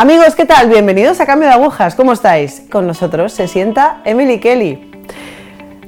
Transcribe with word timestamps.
Amigos, 0.00 0.36
¿qué 0.36 0.44
tal? 0.44 0.68
Bienvenidos 0.68 1.18
a 1.18 1.26
Cambio 1.26 1.48
de 1.48 1.54
Agujas. 1.54 1.96
¿Cómo 1.96 2.12
estáis? 2.12 2.62
Con 2.70 2.86
nosotros 2.86 3.32
se 3.32 3.48
sienta 3.48 4.00
Emily 4.04 4.38
Kelly. 4.38 4.92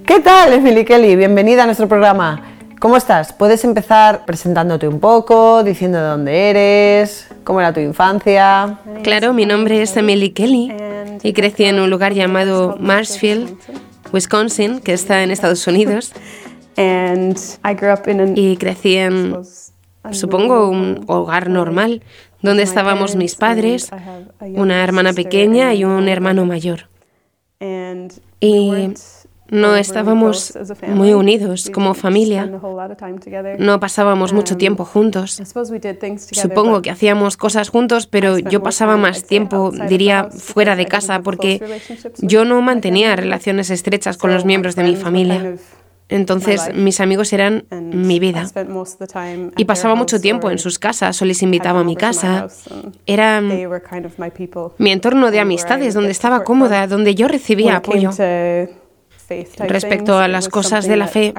¿Qué 0.04 0.18
tal, 0.18 0.52
Emily 0.52 0.84
Kelly? 0.84 1.14
Bienvenida 1.14 1.62
a 1.62 1.66
nuestro 1.66 1.86
programa. 1.86 2.42
¿Cómo 2.80 2.96
estás? 2.96 3.32
Puedes 3.32 3.62
empezar 3.62 4.24
presentándote 4.26 4.88
un 4.88 4.98
poco, 4.98 5.62
diciendo 5.62 5.98
de 5.98 6.04
dónde 6.08 6.50
eres, 6.50 7.28
cómo 7.44 7.60
era 7.60 7.72
tu 7.72 7.78
infancia. 7.78 8.80
Claro, 9.04 9.32
mi 9.32 9.46
nombre 9.46 9.80
es 9.80 9.96
Emily 9.96 10.30
Kelly 10.30 10.74
y 11.22 11.32
crecí 11.32 11.66
en 11.66 11.78
un 11.78 11.88
lugar 11.88 12.12
llamado 12.12 12.78
Marshfield, 12.80 13.56
Wisconsin, 14.12 14.80
que 14.80 14.92
está 14.92 15.22
en 15.22 15.30
Estados 15.30 15.64
Unidos. 15.68 16.12
Y 18.34 18.56
crecí 18.56 18.96
en, 18.96 19.36
supongo, 20.10 20.68
un 20.68 21.04
hogar 21.06 21.48
normal 21.48 22.02
donde 22.42 22.62
estábamos 22.62 23.16
mis 23.16 23.34
padres, 23.34 23.90
una 24.40 24.82
hermana 24.82 25.12
pequeña 25.12 25.74
y 25.74 25.84
un 25.84 26.08
hermano 26.08 26.44
mayor. 26.44 26.88
Y 28.40 28.94
no 29.50 29.74
estábamos 29.74 30.56
muy 30.86 31.12
unidos 31.12 31.70
como 31.74 31.94
familia. 31.94 32.50
No 33.58 33.80
pasábamos 33.80 34.32
mucho 34.32 34.56
tiempo 34.56 34.84
juntos. 34.84 35.42
Supongo 36.30 36.82
que 36.82 36.90
hacíamos 36.90 37.36
cosas 37.36 37.68
juntos, 37.68 38.06
pero 38.06 38.38
yo 38.38 38.62
pasaba 38.62 38.96
más 38.96 39.24
tiempo, 39.24 39.72
diría, 39.88 40.28
fuera 40.30 40.76
de 40.76 40.86
casa 40.86 41.20
porque 41.22 41.60
yo 42.18 42.44
no 42.44 42.62
mantenía 42.62 43.16
relaciones 43.16 43.70
estrechas 43.70 44.16
con 44.16 44.32
los 44.32 44.44
miembros 44.44 44.76
de 44.76 44.84
mi 44.84 44.96
familia. 44.96 45.56
Entonces 46.10 46.74
mis 46.74 47.00
amigos 47.00 47.32
eran 47.32 47.64
mi 47.70 48.18
vida. 48.18 48.46
Y 49.56 49.64
pasaba 49.64 49.94
mucho 49.94 50.20
tiempo 50.20 50.50
en 50.50 50.58
sus 50.58 50.78
casas 50.78 51.20
o 51.22 51.24
les 51.24 51.42
invitaba 51.42 51.80
a 51.80 51.84
mi 51.84 51.96
casa. 51.96 52.48
Era 53.06 53.40
mi 53.40 54.90
entorno 54.90 55.30
de 55.30 55.40
amistades, 55.40 55.94
donde 55.94 56.10
estaba 56.10 56.44
cómoda, 56.44 56.86
donde 56.86 57.14
yo 57.14 57.28
recibía 57.28 57.76
apoyo. 57.76 58.10
Respecto 59.58 60.18
a 60.18 60.28
las 60.28 60.48
cosas 60.48 60.86
de 60.86 60.96
la 60.96 61.06
fe, 61.06 61.34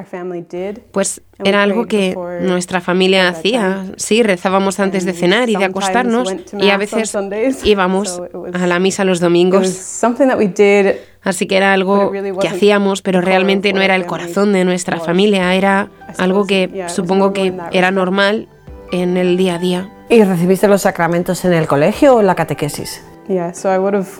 pues 0.92 1.22
era 1.44 1.64
algo 1.64 1.86
que 1.86 2.16
nuestra 2.42 2.80
familia 2.80 3.28
hacía. 3.28 3.86
Sí, 3.98 4.24
rezábamos 4.24 4.80
antes 4.80 5.06
de 5.06 5.14
cenar 5.14 5.50
y 5.50 5.56
de 5.56 5.66
acostarnos 5.66 6.34
y 6.58 6.70
a 6.70 6.78
veces 6.78 7.18
íbamos 7.64 8.22
a 8.54 8.68
la 8.68 8.80
misa 8.80 9.04
los 9.04 9.20
domingos. 9.20 9.68
Así 11.24 11.46
que 11.46 11.58
era 11.58 11.74
algo 11.74 12.12
que 12.40 12.48
hacíamos, 12.48 13.02
pero 13.02 13.22
realmente 13.22 13.74
no 13.74 13.82
era 13.82 13.96
el 13.96 14.06
corazón 14.06 14.54
de 14.54 14.66
nuestra 14.66 15.00
familia, 15.00 15.54
era 15.54 15.90
algo 16.18 16.46
que 16.48 16.86
supongo 16.88 17.34
que 17.34 17.54
era 17.72 17.92
normal 17.92 18.48
en 18.92 19.18
el 19.18 19.38
día 19.38 19.56
a 19.56 19.60
día. 19.60 19.90
¿Y 20.10 20.24
recibiste 20.24 20.68
los 20.68 20.82
sacramentos 20.82 21.46
en 21.46 21.54
el 21.54 21.68
colegio 21.68 22.16
o 22.16 22.20
en 22.22 22.28
la 22.28 22.36
catequesis? 22.36 23.02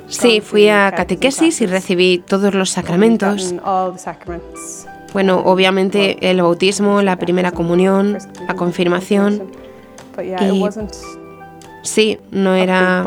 Sí, 0.08 0.42
fui 0.42 0.70
a 0.70 0.92
catequesis 0.92 1.62
y 1.62 1.66
recibí 1.66 2.20
todos 2.20 2.54
los 2.54 2.70
sacramentos. 2.70 3.54
Bueno, 5.14 5.40
obviamente 5.40 6.30
el 6.30 6.42
bautismo, 6.42 7.02
la 7.02 7.18
primera 7.18 7.52
comunión, 7.52 8.18
la 8.48 8.56
confirmación. 8.56 9.52
Y 10.42 10.64
sí, 11.84 12.20
no 12.32 12.56
era 12.56 13.04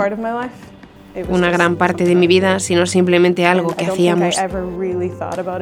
una 1.28 1.50
gran 1.50 1.76
parte 1.76 2.04
de 2.04 2.14
mi 2.14 2.26
vida, 2.26 2.58
sino 2.60 2.86
simplemente 2.86 3.46
algo 3.46 3.74
que 3.74 3.86
hacíamos. 3.86 4.36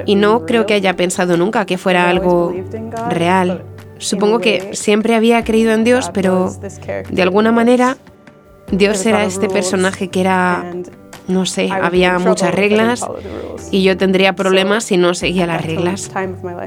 Y 0.07 0.15
no 0.15 0.47
creo 0.47 0.67
que 0.67 0.75
haya 0.75 0.97
pensado 0.97 1.37
nunca 1.37 1.65
que 1.67 1.79
fuera 1.79 2.09
algo 2.09 2.55
real. 3.09 3.65
Supongo 3.99 4.41
que 4.41 4.75
siempre 4.75 5.15
había 5.15 5.45
creído 5.45 5.73
en 5.73 5.85
Dios, 5.85 6.11
pero 6.13 6.53
de 7.09 7.23
alguna 7.23 7.53
manera 7.53 7.97
Dios 8.73 9.05
era 9.07 9.25
este 9.25 9.49
personaje 9.49 10.09
que 10.09 10.21
era, 10.21 10.65
no 11.29 11.47
sé, 11.47 11.69
había 11.71 12.19
muchas 12.19 12.55
reglas 12.55 13.07
y 13.71 13.83
yo 13.85 13.97
tendría 13.97 14.35
problemas 14.35 14.85
si 14.85 14.97
no 14.97 15.15
seguía 15.15 15.47
las 15.47 15.65
reglas. 15.65 16.11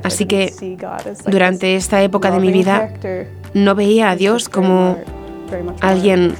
Así 0.04 0.26
que 0.26 0.54
durante 1.28 1.76
esta 1.76 2.02
época 2.04 2.32
de 2.32 2.40
mi 2.40 2.52
vida 2.52 2.94
no 3.54 3.76
veía 3.76 4.12
a 4.12 4.16
Dios 4.16 4.48
como 4.50 4.98
alguien 5.82 6.36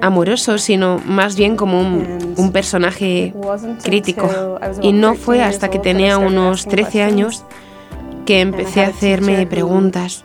amoroso, 0.00 0.58
sino 0.58 1.00
más 1.04 1.36
bien 1.36 1.56
como 1.56 1.80
un, 1.80 2.34
un, 2.36 2.52
personaje 2.52 3.34
crítico. 3.82 4.58
Y 4.80 4.92
no 4.92 5.14
fue 5.14 5.42
hasta 5.42 5.70
que 5.70 5.78
tenía 5.78 6.18
unos 6.18 6.66
13 6.66 7.02
años 7.02 7.44
que 8.26 8.40
empecé 8.40 8.84
a 8.84 8.88
hacerme 8.88 9.46
preguntas. 9.46 10.24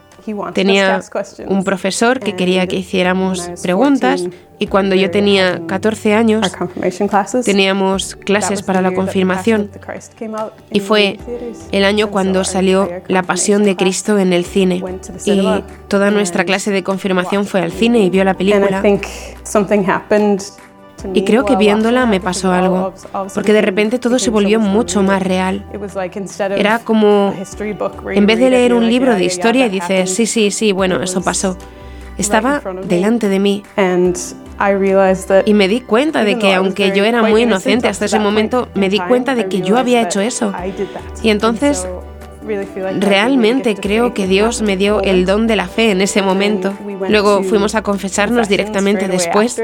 Tenía 0.53 1.01
un 1.47 1.63
profesor 1.63 2.19
que 2.19 2.35
quería 2.35 2.67
que 2.67 2.77
hiciéramos 2.77 3.49
preguntas 3.61 4.23
y 4.57 4.67
cuando 4.67 4.95
yo 4.95 5.11
tenía 5.11 5.61
14 5.67 6.13
años 6.13 6.51
teníamos 7.43 8.15
clases 8.15 8.63
para 8.63 8.81
la 8.81 8.93
confirmación. 8.93 9.69
y 10.71 10.79
fue 10.79 11.19
el 11.71 11.85
año 11.85 12.09
cuando 12.09 12.43
salió 12.43 12.89
La 13.07 13.23
Pasión 13.23 13.63
de 13.63 13.75
Cristo 13.75 14.17
en 14.17 14.33
el 14.33 14.45
cine. 14.45 14.83
y 15.25 15.63
toda 15.87 16.11
nuestra 16.11 16.45
clase 16.45 16.71
de 16.71 16.83
confirmación 16.83 17.45
fue 17.45 17.61
al 17.61 17.71
cine 17.71 17.99
y 17.99 18.09
vio 18.09 18.23
la 18.23 18.35
película 18.35 18.81
y 21.13 21.23
creo 21.23 21.45
que 21.45 21.55
viéndola 21.55 22.05
me 22.05 22.19
pasó 22.19 22.51
algo, 22.51 22.93
porque 23.33 23.53
de 23.53 23.61
repente 23.61 23.99
todo 23.99 24.19
se 24.19 24.29
volvió 24.29 24.59
mucho 24.59 25.03
más 25.03 25.21
real. 25.21 25.65
Era 26.57 26.79
como, 26.79 27.33
en 28.09 28.25
vez 28.25 28.39
de 28.39 28.49
leer 28.49 28.73
un 28.73 28.87
libro 28.87 29.15
de 29.15 29.25
historia 29.25 29.65
y 29.67 29.69
dices, 29.69 30.13
sí, 30.13 30.25
sí, 30.25 30.51
sí, 30.51 30.71
bueno, 30.71 31.01
eso 31.01 31.21
pasó, 31.21 31.57
estaba 32.17 32.61
delante 32.87 33.29
de 33.29 33.39
mí. 33.39 33.63
Y 35.45 35.53
me 35.53 35.67
di 35.67 35.81
cuenta 35.81 36.23
de 36.23 36.37
que 36.37 36.53
aunque 36.53 36.91
yo 36.95 37.03
era 37.03 37.23
muy 37.23 37.43
inocente 37.43 37.87
hasta 37.87 38.05
ese 38.05 38.19
momento, 38.19 38.69
me 38.73 38.89
di 38.89 38.99
cuenta 38.99 39.35
de 39.35 39.47
que 39.47 39.61
yo 39.61 39.77
había 39.77 40.01
hecho 40.01 40.21
eso. 40.21 40.53
Y 41.21 41.29
entonces 41.29 41.87
Realmente 42.99 43.75
creo 43.75 44.13
que 44.13 44.27
Dios 44.27 44.61
me 44.61 44.77
dio 44.77 45.01
el 45.01 45.25
don 45.25 45.47
de 45.47 45.55
la 45.55 45.67
fe 45.67 45.91
en 45.91 46.01
ese 46.01 46.21
momento. 46.21 46.73
Luego 47.09 47.43
fuimos 47.43 47.75
a 47.75 47.81
confesarnos 47.81 48.47
directamente 48.47 49.07
después 49.07 49.59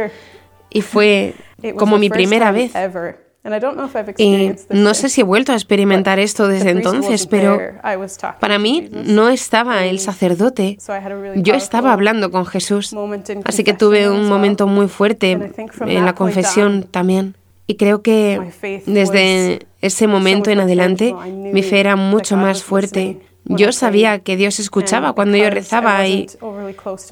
y 0.71 0.81
fue 0.81 1.33
como 1.77 1.97
mi 1.97 2.09
primera 2.09 2.51
vez. 2.51 2.71
Y 4.17 4.51
no 4.69 4.93
sé 4.93 5.09
si 5.09 5.21
he 5.21 5.23
vuelto 5.23 5.51
a 5.51 5.55
experimentar 5.55 6.19
esto 6.19 6.47
desde 6.47 6.69
entonces, 6.69 7.25
pero 7.25 7.59
para 8.39 8.59
mí 8.59 8.89
no 8.91 9.29
estaba 9.29 9.85
el 9.85 9.99
sacerdote. 9.99 10.77
Yo 11.35 11.55
estaba 11.55 11.93
hablando 11.93 12.29
con 12.31 12.45
Jesús. 12.45 12.95
Así 13.45 13.63
que 13.63 13.73
tuve 13.73 14.09
un 14.09 14.27
momento 14.29 14.67
muy 14.67 14.87
fuerte 14.87 15.31
en 15.31 16.05
la 16.05 16.13
confesión 16.13 16.83
también. 16.83 17.35
Y 17.67 17.75
creo 17.75 18.01
que 18.01 18.39
desde 18.85 19.67
ese 19.81 20.07
momento 20.07 20.49
en 20.51 20.59
adelante 20.59 21.15
mi 21.31 21.63
fe 21.63 21.79
era 21.79 21.95
mucho 21.95 22.37
más 22.37 22.63
fuerte 22.63 23.19
yo 23.45 23.71
sabía 23.71 24.19
que 24.19 24.37
Dios 24.37 24.59
escuchaba 24.59 25.13
cuando 25.13 25.37
yo 25.37 25.49
rezaba 25.49 26.07
y 26.07 26.27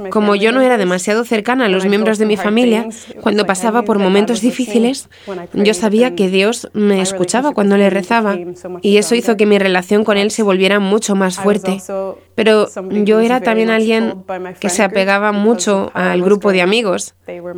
como 0.09 0.35
yo 0.35 0.51
no 0.51 0.62
era 0.62 0.78
demasiado 0.78 1.25
cercana 1.25 1.66
a 1.66 1.69
los 1.69 1.85
miembros 1.85 2.17
de 2.17 2.25
mi 2.25 2.38
familia, 2.38 2.88
cuando 3.22 3.45
pasaba 3.45 3.84
por 3.84 4.00
momentos 4.00 4.41
difíciles, 4.41 5.09
yo 5.53 5.73
sabía 5.73 6.16
que 6.16 6.29
Dios 6.29 6.69
me 6.73 7.01
escuchaba 7.01 7.51
cuando 7.51 7.78
le 7.78 7.89
rezaba 7.89 8.38
y 8.81 8.97
eso 8.97 9.16
hizo 9.16 9.38
que 9.38 9.45
mi 9.45 9.57
relación 9.57 10.03
con 10.03 10.18
Él 10.18 10.31
se 10.31 10.44
volviera 10.44 10.79
mucho 10.79 11.16
más 11.16 11.38
fuerte. 11.38 11.78
Pero 12.35 12.68
yo 13.03 13.19
era 13.19 13.41
también 13.41 13.69
alguien 13.69 14.23
que 14.59 14.69
se 14.69 14.84
apegaba 14.84 15.31
mucho 15.31 15.92
al 15.94 16.21
grupo 16.21 16.51
de 16.51 16.62
amigos 16.62 17.15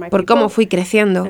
por 0.10 0.25
cómo 0.25 0.50
fui 0.50 0.68
creciendo. 0.68 1.30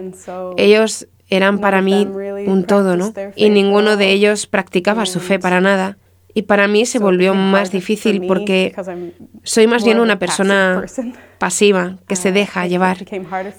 Ellos 0.57 1.07
eran 1.29 1.59
para 1.59 1.81
mí 1.81 2.07
un 2.45 2.65
todo, 2.65 2.97
¿no? 2.97 3.13
Y 3.35 3.49
ninguno 3.49 3.97
de 3.97 4.11
ellos 4.11 4.47
practicaba 4.47 5.05
su 5.05 5.19
fe 5.19 5.39
para 5.39 5.61
nada. 5.61 5.97
Y 6.33 6.43
para 6.43 6.67
mí 6.67 6.85
se 6.85 6.99
volvió 6.99 7.33
más 7.33 7.71
difícil 7.71 8.25
porque 8.27 8.73
soy 9.43 9.67
más 9.67 9.83
bien 9.83 9.99
una 9.99 10.19
persona 10.19 10.85
pasiva 11.37 11.97
que 12.07 12.15
se 12.15 12.31
deja 12.31 12.67
llevar. 12.67 12.97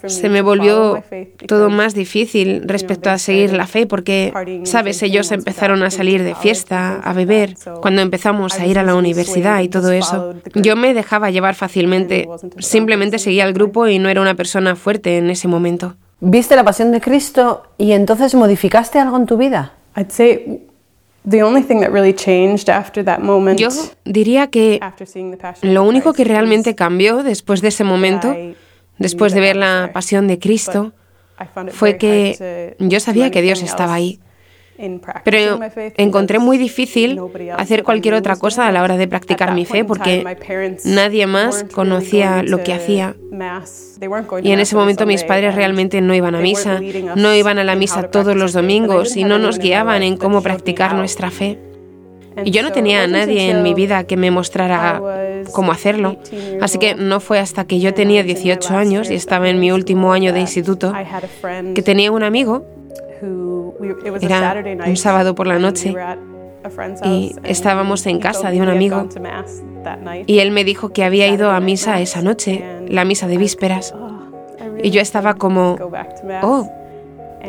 Se 0.07 0.29
me 0.29 0.41
volvió 0.41 1.03
todo 1.47 1.69
más 1.69 1.93
difícil 1.93 2.63
respecto 2.65 3.09
a 3.09 3.17
seguir 3.17 3.53
la 3.53 3.67
fe 3.67 3.85
porque, 3.85 4.33
sabes, 4.63 5.03
ellos 5.03 5.31
empezaron 5.31 5.83
a 5.83 5.91
salir 5.91 6.23
de 6.23 6.33
fiesta, 6.35 6.99
a 7.03 7.13
beber, 7.13 7.55
cuando 7.81 8.01
empezamos 8.01 8.59
a 8.59 8.65
ir 8.65 8.79
a 8.79 8.83
la 8.83 8.95
universidad 8.95 9.61
y 9.61 9.69
todo 9.69 9.91
eso. 9.91 10.33
Yo 10.55 10.75
me 10.75 10.93
dejaba 10.93 11.29
llevar 11.29 11.55
fácilmente, 11.55 12.27
simplemente 12.59 13.19
seguía 13.19 13.43
al 13.43 13.53
grupo 13.53 13.87
y 13.87 13.99
no 13.99 14.09
era 14.09 14.21
una 14.21 14.35
persona 14.35 14.75
fuerte 14.75 15.17
en 15.17 15.29
ese 15.29 15.47
momento. 15.47 15.95
¿Viste 16.21 16.55
la 16.55 16.63
pasión 16.63 16.91
de 16.91 17.01
Cristo 17.01 17.63
y 17.77 17.91
entonces 17.91 18.33
modificaste 18.33 18.97
algo 18.97 19.17
en 19.17 19.25
tu 19.25 19.35
vida? 19.35 19.73
Yo 23.57 23.69
diría 24.03 24.47
que 24.47 24.79
lo 25.61 25.83
único 25.83 26.13
que 26.13 26.23
realmente 26.23 26.75
cambió 26.75 27.23
después 27.23 27.61
de 27.61 27.69
ese 27.69 27.83
momento, 27.83 28.35
después 28.97 29.33
de 29.33 29.39
ver 29.39 29.55
la 29.55 29.91
pasión 29.93 30.27
de 30.27 30.39
Cristo, 30.39 30.91
fue 31.71 31.97
que 31.97 32.75
yo 32.79 32.99
sabía 32.99 33.31
que 33.31 33.41
Dios 33.41 33.61
estaba 33.61 33.93
ahí. 33.93 34.19
Pero 35.23 35.59
encontré 35.97 36.39
muy 36.39 36.57
difícil 36.57 37.19
hacer 37.57 37.83
cualquier 37.83 38.15
otra 38.15 38.35
cosa 38.35 38.67
a 38.67 38.71
la 38.71 38.81
hora 38.81 38.97
de 38.97 39.07
practicar 39.07 39.53
mi 39.53 39.65
fe 39.65 39.85
porque 39.85 40.25
nadie 40.83 41.27
más 41.27 41.65
conocía 41.73 42.43
lo 42.43 42.63
que 42.63 42.73
hacía. 42.73 43.15
Y 44.41 44.51
en 44.51 44.59
ese 44.59 44.75
momento 44.75 45.05
mis 45.05 45.23
padres 45.23 45.55
realmente 45.55 46.01
no 46.01 46.15
iban 46.15 46.35
a 46.35 46.39
misa, 46.39 46.79
no 47.15 47.33
iban 47.33 47.59
a 47.59 47.63
la 47.63 47.75
misa 47.75 48.09
todos 48.09 48.35
los 48.35 48.53
domingos 48.53 49.15
y 49.15 49.23
no 49.23 49.39
nos 49.39 49.59
guiaban 49.59 50.03
en 50.03 50.17
cómo 50.17 50.41
practicar 50.41 50.95
nuestra 50.95 51.29
fe. 51.29 51.59
Y 52.43 52.51
yo 52.51 52.63
no 52.63 52.71
tenía 52.71 53.03
a 53.03 53.07
nadie 53.07 53.51
en 53.51 53.61
mi 53.61 53.73
vida 53.73 54.05
que 54.05 54.17
me 54.17 54.31
mostrara 54.31 55.01
cómo 55.51 55.71
hacerlo. 55.71 56.17
Así 56.61 56.79
que 56.79 56.95
no 56.95 57.19
fue 57.19 57.39
hasta 57.39 57.65
que 57.65 57.79
yo 57.79 57.93
tenía 57.93 58.23
18 58.23 58.75
años 58.75 59.11
y 59.11 59.15
estaba 59.15 59.49
en 59.49 59.59
mi 59.59 59.71
último 59.71 60.13
año 60.13 60.33
de 60.33 60.39
instituto 60.39 60.93
que 61.75 61.81
tenía 61.81 62.11
un 62.11 62.23
amigo. 62.23 62.65
Era 64.21 64.63
un 64.85 64.97
sábado 64.97 65.35
por 65.35 65.47
la 65.47 65.59
noche 65.59 65.95
y 67.03 67.35
estábamos 67.43 68.05
en 68.05 68.19
casa 68.19 68.51
de 68.51 68.61
un 68.61 68.69
amigo 68.69 69.07
y 70.25 70.39
él 70.39 70.51
me 70.51 70.63
dijo 70.63 70.89
que 70.89 71.03
había 71.03 71.27
ido 71.27 71.51
a 71.51 71.59
misa 71.59 71.99
esa 71.99 72.21
noche, 72.21 72.63
la 72.87 73.05
misa 73.05 73.27
de 73.27 73.37
vísperas. 73.37 73.93
Y 74.81 74.91
yo 74.91 75.01
estaba 75.01 75.35
como, 75.35 75.77
oh, 76.41 76.69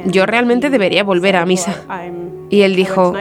yo 0.06 0.26
realmente 0.26 0.70
debería 0.70 1.04
volver 1.04 1.36
a 1.36 1.46
misa. 1.46 1.74
Y 2.50 2.62
él 2.62 2.76
dijo, 2.76 3.12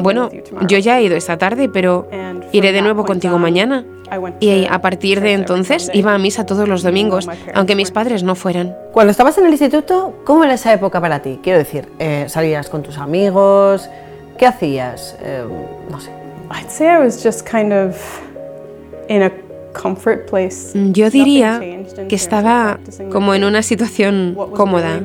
bueno, 0.00 0.30
yo 0.68 0.78
ya 0.78 0.98
he 0.98 1.04
ido 1.04 1.16
esta 1.16 1.38
tarde, 1.38 1.68
pero 1.68 2.08
iré 2.52 2.72
de 2.72 2.82
nuevo 2.82 3.04
contigo 3.04 3.38
mañana. 3.38 3.84
Y 4.40 4.66
a 4.66 4.80
partir 4.80 5.20
de 5.20 5.32
entonces 5.32 5.90
iba 5.94 6.14
a 6.14 6.18
misa 6.18 6.44
todos 6.44 6.68
los 6.68 6.82
domingos, 6.82 7.28
aunque 7.54 7.74
mis 7.74 7.90
padres 7.90 8.22
no 8.22 8.34
fueran. 8.34 8.76
Cuando 8.92 9.10
estabas 9.10 9.38
en 9.38 9.46
el 9.46 9.52
instituto, 9.52 10.14
¿cómo 10.24 10.44
era 10.44 10.54
esa 10.54 10.72
época 10.72 11.00
para 11.00 11.22
ti? 11.22 11.40
Quiero 11.42 11.58
decir, 11.58 11.88
eh, 11.98 12.26
¿salías 12.28 12.68
con 12.68 12.82
tus 12.82 12.98
amigos? 12.98 13.88
¿Qué 14.36 14.46
hacías? 14.46 15.16
Eh, 15.22 15.44
no 15.90 16.00
sé. 16.00 16.10
Yo 20.92 21.10
diría 21.10 21.60
que 22.08 22.14
estaba 22.14 22.78
como 23.10 23.34
en 23.34 23.44
una 23.44 23.62
situación 23.62 24.36
cómoda. 24.54 25.00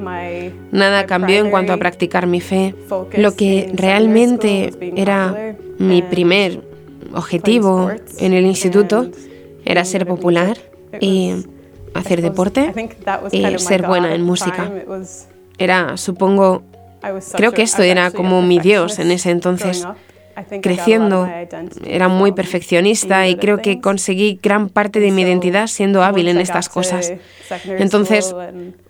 Nada 0.71 1.05
cambió 1.05 1.39
en 1.39 1.49
cuanto 1.49 1.73
a 1.73 1.77
practicar 1.77 2.27
mi 2.27 2.41
fe. 2.41 2.75
Lo 3.17 3.35
que 3.35 3.71
realmente 3.73 4.73
era 4.95 5.55
mi 5.77 6.01
primer 6.01 6.61
objetivo 7.13 7.91
en 8.19 8.33
el 8.33 8.45
instituto 8.45 9.09
era 9.65 9.85
ser 9.85 10.05
popular 10.05 10.57
y 10.99 11.33
hacer 11.93 12.21
deporte 12.21 12.73
y 13.31 13.59
ser 13.59 13.85
buena 13.85 14.13
en 14.13 14.21
música. 14.21 14.71
Era, 15.57 15.97
supongo, 15.97 16.63
creo 17.33 17.51
que 17.51 17.63
esto 17.63 17.83
era 17.83 18.11
como 18.11 18.41
mi 18.41 18.59
Dios 18.59 18.99
en 18.99 19.11
ese 19.11 19.31
entonces 19.31 19.87
creciendo. 20.62 21.28
Era 21.86 22.07
muy 22.07 22.31
perfeccionista 22.31 23.28
y 23.28 23.36
creo 23.36 23.60
que 23.62 23.81
conseguí 23.81 24.39
gran 24.42 24.69
parte 24.69 25.00
de 25.00 25.12
mi 25.12 25.22
identidad 25.24 25.68
siendo 25.68 26.04
hábil 26.04 26.28
en 26.28 26.39
estas 26.39 26.69
cosas. 26.69 27.13
Entonces, 27.66 28.36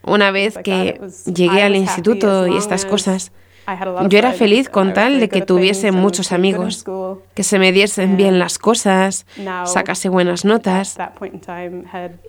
una 0.03 0.31
vez 0.31 0.57
que 0.63 0.99
llegué 1.33 1.63
al 1.63 1.75
instituto 1.75 2.47
y 2.47 2.57
estas 2.57 2.85
cosas, 2.85 3.31
yo 4.07 4.17
era 4.17 4.31
feliz 4.31 4.69
con 4.69 4.93
tal 4.93 5.19
de 5.19 5.27
que 5.29 5.41
tuviese 5.41 5.91
muchos 5.91 6.31
amigos, 6.31 6.85
que 7.33 7.43
se 7.43 7.59
me 7.59 7.71
diesen 7.71 8.17
bien 8.17 8.39
las 8.39 8.57
cosas, 8.57 9.25
sacase 9.65 10.09
buenas 10.09 10.45
notas. 10.45 10.97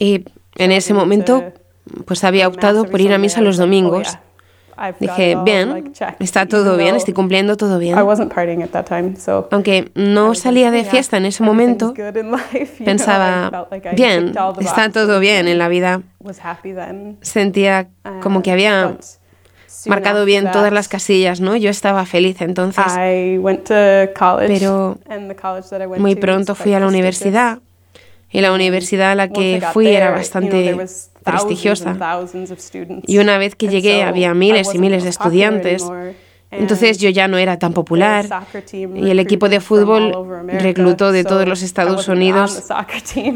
Y 0.00 0.24
en 0.56 0.72
ese 0.72 0.94
momento, 0.94 1.44
pues 2.06 2.24
había 2.24 2.48
optado 2.48 2.84
por 2.84 3.00
ir 3.00 3.12
a 3.12 3.18
misa 3.18 3.40
los 3.40 3.56
domingos 3.56 4.18
Dije, 5.00 5.36
bien, 5.44 5.92
está 6.20 6.46
todo 6.46 6.76
bien, 6.76 6.94
estoy 6.94 7.14
cumpliendo 7.14 7.56
todo 7.56 7.78
bien. 7.78 7.96
Aunque 9.50 9.90
no 9.94 10.34
salía 10.34 10.70
de 10.70 10.84
fiesta 10.84 11.16
en 11.16 11.26
ese 11.26 11.42
momento, 11.42 11.94
pensaba, 12.84 13.68
bien, 13.94 14.34
está 14.60 14.90
todo 14.90 15.20
bien 15.20 15.48
en 15.48 15.58
la 15.58 15.68
vida. 15.68 16.02
Sentía 17.22 17.88
como 18.22 18.42
que 18.42 18.52
había 18.52 18.96
marcado 19.86 20.24
bien 20.24 20.50
todas 20.50 20.72
las 20.72 20.88
casillas, 20.88 21.40
¿no? 21.40 21.56
Yo 21.56 21.70
estaba 21.70 22.04
feliz 22.06 22.40
entonces. 22.40 22.84
Pero 24.46 24.98
muy 25.98 26.14
pronto 26.14 26.54
fui 26.54 26.74
a 26.74 26.80
la 26.80 26.86
universidad 26.86 27.58
y 28.30 28.40
la 28.40 28.52
universidad 28.52 29.12
a 29.12 29.14
la 29.14 29.28
que 29.28 29.62
fui 29.72 29.88
era 29.88 30.10
bastante 30.10 30.76
prestigiosa. 31.30 31.96
Y 33.06 33.18
una 33.18 33.38
vez 33.38 33.54
que 33.54 33.68
llegué 33.68 34.02
había 34.02 34.34
miles 34.34 34.74
y 34.74 34.78
miles 34.78 35.04
de 35.04 35.10
estudiantes. 35.10 35.84
Entonces 36.50 36.96
yo 36.98 37.10
ya 37.10 37.28
no 37.28 37.36
era 37.36 37.58
tan 37.58 37.74
popular. 37.74 38.26
y 38.72 39.10
el 39.10 39.18
equipo 39.18 39.48
de 39.48 39.60
fútbol 39.60 40.46
reclutó 40.46 41.12
de 41.12 41.24
todos 41.24 41.46
los 41.46 41.62
Estados 41.62 42.08
Unidos, 42.08 42.64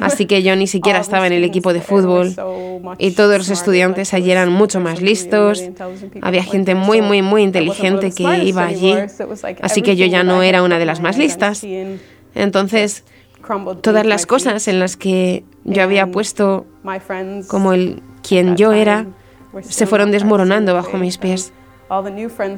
así 0.00 0.26
que 0.26 0.42
yo 0.42 0.56
ni 0.56 0.66
siquiera 0.66 1.00
estaba 1.00 1.26
en 1.26 1.34
el 1.34 1.44
equipo 1.44 1.72
de 1.72 1.82
fútbol. 1.82 2.34
y 2.98 3.10
todos 3.10 3.36
los 3.36 3.50
estudiantes 3.50 4.14
allí 4.14 4.30
eran 4.30 4.50
mucho 4.50 4.80
más 4.80 5.02
listos, 5.02 5.62
había 6.22 6.42
gente 6.42 6.74
muy, 6.74 7.02
muy, 7.02 7.20
muy 7.20 7.42
inteligente 7.42 8.12
que 8.12 8.44
iba 8.44 8.64
allí, 8.64 8.94
así 9.60 9.82
que 9.82 9.96
yo 9.96 10.06
ya 10.06 10.22
no 10.22 10.42
era 10.42 10.62
una 10.62 10.78
de 10.78 10.86
las 10.86 11.00
más 11.00 11.18
listas. 11.18 11.62
Entonces 12.34 13.04
todas 13.80 14.06
las 14.06 14.26
cosas 14.26 14.68
en 14.68 14.78
las 14.78 14.96
que 14.96 15.44
yo 15.64 15.82
había 15.82 16.10
puesto 16.10 16.66
como 17.48 17.72
el 17.72 18.02
quien 18.22 18.56
yo 18.56 18.72
era 18.72 19.06
se 19.62 19.86
fueron 19.86 20.10
desmoronando 20.10 20.74
bajo 20.74 20.96
mis 20.96 21.18
pies. 21.18 21.52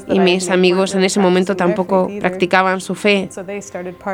Y 0.09 0.21
mis 0.21 0.49
amigos 0.49 0.95
en 0.95 1.03
ese 1.03 1.19
momento 1.19 1.57
tampoco 1.57 2.09
practicaban 2.21 2.81
su 2.81 2.95
fe. 2.95 3.29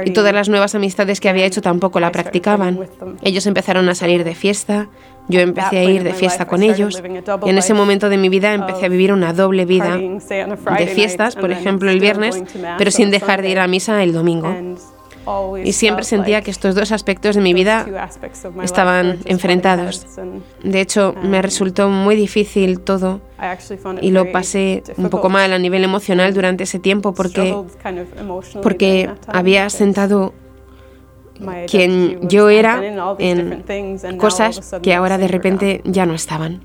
Y 0.06 0.12
todas 0.12 0.32
las 0.32 0.49
nuevas 0.49 0.75
amistades 0.75 1.20
que 1.20 1.28
había 1.28 1.44
hecho 1.44 1.61
tampoco 1.61 2.00
la 2.00 2.11
practicaban. 2.11 2.78
Ellos 3.23 3.46
empezaron 3.46 3.88
a 3.90 3.94
salir 3.94 4.25
de 4.25 4.34
fiesta, 4.34 4.88
yo 5.28 5.40
empecé 5.40 5.78
a 5.78 5.84
ir 5.84 6.05
de 6.05 6.14
fiesta 6.14 6.46
con 6.46 6.62
ellos. 6.62 7.02
Y 7.44 7.50
en 7.50 7.58
ese 7.58 7.75
momento 7.75 8.08
de 8.08 8.16
mi 8.16 8.31
vida 8.31 8.55
empecé 8.55 8.87
a 8.87 8.88
vivir 8.88 9.12
una 9.12 9.34
doble 9.34 9.66
vida 9.66 9.99
de 9.99 10.87
fiestas, 10.87 11.37
por 11.37 11.50
ejemplo 11.50 11.90
el 11.90 12.00
viernes, 12.00 12.43
pero 12.78 12.90
sin 12.90 13.11
dejar 13.11 13.43
de 13.43 13.50
ir 13.50 13.58
a 13.58 13.66
misa 13.66 14.02
el 14.02 14.14
domingo. 14.14 14.56
Y 15.64 15.72
siempre 15.72 16.05
sentía 16.05 16.43
que 16.43 16.50
estos 16.50 16.75
dos 16.75 16.93
aspectos 16.93 17.37
de 17.37 17.43
mi 17.43 17.55
vida 17.55 17.87
estaban 18.62 19.19
enfrentados. 19.26 20.06
De 20.62 20.81
hecho, 20.81 21.14
me 21.22 21.43
resultó 21.43 21.88
muy 21.88 22.16
difícil 22.16 22.80
todo 22.80 23.21
y 24.00 24.11
lo 24.11 24.33
pasé 24.33 24.83
un 24.97 25.09
poco 25.11 25.28
mal 25.28 25.52
a 25.52 25.59
nivel 25.59 25.85
emocional 25.85 26.35
durante 26.35 26.64
ese 26.64 26.78
tiempo 26.78 27.12
porque, 27.12 27.56
porque 28.62 29.11
había 29.26 29.68
sentado 29.71 30.33
quien 31.66 32.28
yo 32.28 32.49
era 32.49 32.80
en 33.18 34.18
cosas 34.18 34.76
que 34.83 34.95
ahora 34.95 35.18
de 35.18 35.28
repente 35.28 35.80
ya 35.85 36.06
no 36.06 36.14
estaban. 36.14 36.62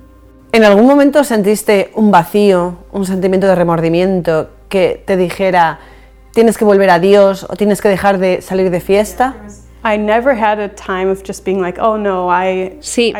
¿En 0.51 0.63
algún 0.63 0.85
momento 0.85 1.25
sentiste 1.25 1.91
un 1.95 2.11
vacío, 2.11 2.77
un 2.93 3.05
sentimiento 3.05 3.45
de 3.45 3.55
remordimiento 3.55 4.49
que 4.69 5.03
te 5.05 5.17
dijera, 5.17 5.79
tienes 6.35 6.57
que 6.57 6.65
volver 6.65 6.89
a 6.89 6.99
Dios 6.99 7.47
o 7.49 7.55
tienes 7.55 7.81
que 7.81 7.87
dejar 7.89 8.19
de 8.19 8.41
salir 8.41 8.69
de 8.69 8.81
fiesta? 8.81 9.35
Sí, 12.79 13.13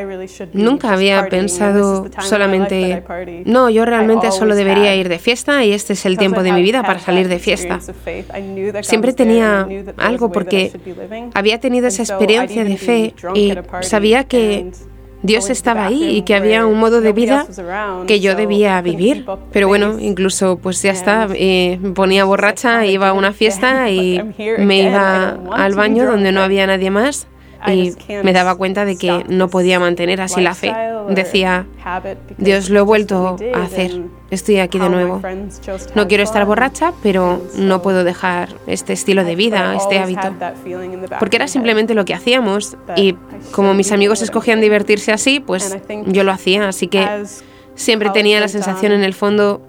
nunca 0.52 0.92
había 0.92 1.28
pensado 1.30 2.08
solamente, 2.20 3.04
no, 3.46 3.70
yo 3.70 3.86
realmente 3.86 4.32
solo 4.32 4.56
debería 4.56 4.96
ir 4.96 5.08
de 5.08 5.20
fiesta 5.20 5.64
y 5.64 5.74
este 5.74 5.94
es 5.94 6.06
el 6.06 6.18
tiempo 6.18 6.42
de 6.44 6.52
mi 6.52 6.62
vida 6.62 6.82
para 6.82 7.00
salir 7.00 7.28
de 7.28 7.40
fiesta. 7.40 7.80
Siempre 8.82 9.14
tenía 9.14 9.68
algo 9.98 10.32
porque 10.32 10.72
había 11.34 11.60
tenido 11.60 11.88
esa 11.88 12.02
experiencia 12.02 12.64
de 12.64 12.78
fe 12.78 13.14
y 13.36 13.54
sabía 13.82 14.26
que 14.26 14.72
Dios 15.26 15.50
estaba 15.50 15.88
ahí 15.88 16.18
y 16.18 16.22
que 16.22 16.36
había 16.36 16.66
un 16.66 16.80
modo 16.80 17.02
de 17.02 17.12
vida 17.14 17.46
que 18.08 18.20
yo 18.20 18.36
debía 18.36 18.82
vivir. 18.82 19.26
Pero 19.52 19.68
bueno, 19.68 20.00
incluso 20.00 20.58
pues 20.58 20.82
ya 20.82 20.92
está, 20.92 21.28
eh, 21.34 21.80
ponía 21.94 22.26
borracha, 22.26 22.86
iba 22.86 23.10
a 23.10 23.14
una 23.14 23.34
fiesta 23.42 23.90
y 23.90 24.22
me 24.58 24.84
iba 24.84 25.38
al 25.52 25.76
baño 25.76 26.06
donde 26.06 26.32
no 26.32 26.42
había 26.42 26.68
nadie 26.68 26.92
más 26.92 27.28
y 27.68 27.96
me 28.24 28.34
daba 28.34 28.56
cuenta 28.56 28.86
de 28.86 28.98
que 28.98 29.24
no 29.28 29.50
podía 29.50 29.80
mantener 29.80 30.22
así 30.22 30.42
la 30.42 30.54
fe. 30.54 30.74
Decía, 31.10 31.66
Dios 32.38 32.70
lo 32.70 32.80
he 32.80 32.84
vuelto 32.84 33.38
a 33.54 33.64
hacer, 33.64 34.02
estoy 34.32 34.60
aquí 34.60 34.80
de 34.80 34.90
nuevo. 34.90 35.22
No 35.96 36.08
quiero 36.08 36.24
estar 36.24 36.46
borracha, 36.46 36.94
pero 37.04 37.42
no 37.58 37.82
puedo 37.82 38.04
dejar 38.04 38.50
este 38.68 38.94
estilo 38.94 39.24
de 39.24 39.36
vida, 39.36 39.76
este 39.76 40.00
hábito. 40.00 40.34
Porque 41.20 41.36
era 41.36 41.48
simplemente 41.48 41.94
lo 41.94 42.06
que 42.06 42.14
hacíamos 42.14 42.78
y 42.96 43.16
como 43.52 43.74
mis 43.74 43.92
amigos 43.92 44.22
escogían 44.22 44.62
divertirse 44.62 45.12
así, 45.12 45.40
pues 45.40 45.78
yo 46.08 46.24
lo 46.24 46.32
hacía, 46.32 46.68
así 46.68 46.88
que 46.88 47.08
siempre 47.76 48.10
tenía 48.10 48.40
la 48.40 48.48
sensación 48.48 48.92
en 48.92 49.04
el 49.04 49.14
fondo 49.14 49.62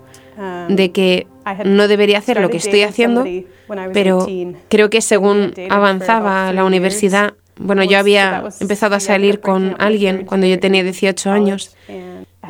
de 0.69 0.93
que 0.93 1.27
no 1.65 1.89
debería 1.89 2.19
hacer 2.19 2.41
lo 2.41 2.51
que 2.51 2.57
estoy 2.57 2.83
haciendo, 2.83 3.25
pero 3.93 4.27
creo 4.69 4.91
que 4.91 5.01
según 5.01 5.53
avanzaba 5.71 6.53
la 6.53 6.65
universidad 6.65 7.35
bueno, 7.59 7.85
yo 7.85 7.99
había 7.99 8.45
empezado 8.61 8.95
a 8.97 9.01
salir 9.01 9.41
con 9.41 9.77
alguien 9.79 10.25
cuando 10.27 10.47
yo 10.47 10.59
tenía 10.59 10.83
18 10.83 11.31
años. 11.31 11.77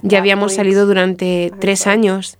Ya 0.02 0.18
habíamos 0.18 0.54
salido 0.54 0.86
durante 0.86 1.52
tres 1.58 1.86
años 1.86 2.38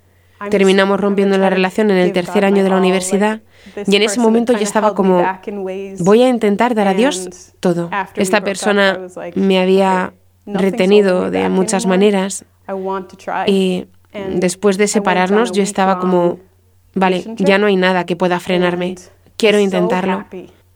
terminamos 0.50 1.00
rompiendo 1.00 1.38
la 1.38 1.50
relación 1.50 1.90
en 1.90 1.98
el 1.98 2.12
tercer 2.12 2.44
año 2.44 2.62
de 2.62 2.70
la 2.70 2.76
universidad 2.76 3.40
y 3.86 3.96
en 3.96 4.02
ese 4.02 4.20
momento 4.20 4.52
yo 4.52 4.60
estaba 4.60 4.94
como, 4.94 5.24
voy 6.00 6.22
a 6.22 6.28
intentar 6.28 6.74
dar 6.74 6.88
a 6.88 6.94
Dios 6.94 7.52
todo. 7.60 7.90
Esta 8.14 8.42
persona 8.42 9.00
me 9.34 9.58
había 9.58 10.12
retenido 10.46 11.30
de 11.30 11.48
muchas 11.48 11.86
maneras 11.86 12.44
y 13.46 13.86
después 14.34 14.78
de 14.78 14.88
separarnos 14.88 15.52
yo 15.52 15.62
estaba 15.62 15.98
como, 15.98 16.38
vale, 16.94 17.24
ya 17.36 17.58
no 17.58 17.66
hay 17.66 17.76
nada 17.76 18.04
que 18.04 18.16
pueda 18.16 18.40
frenarme, 18.40 18.96
quiero 19.36 19.58
intentarlo. 19.58 20.26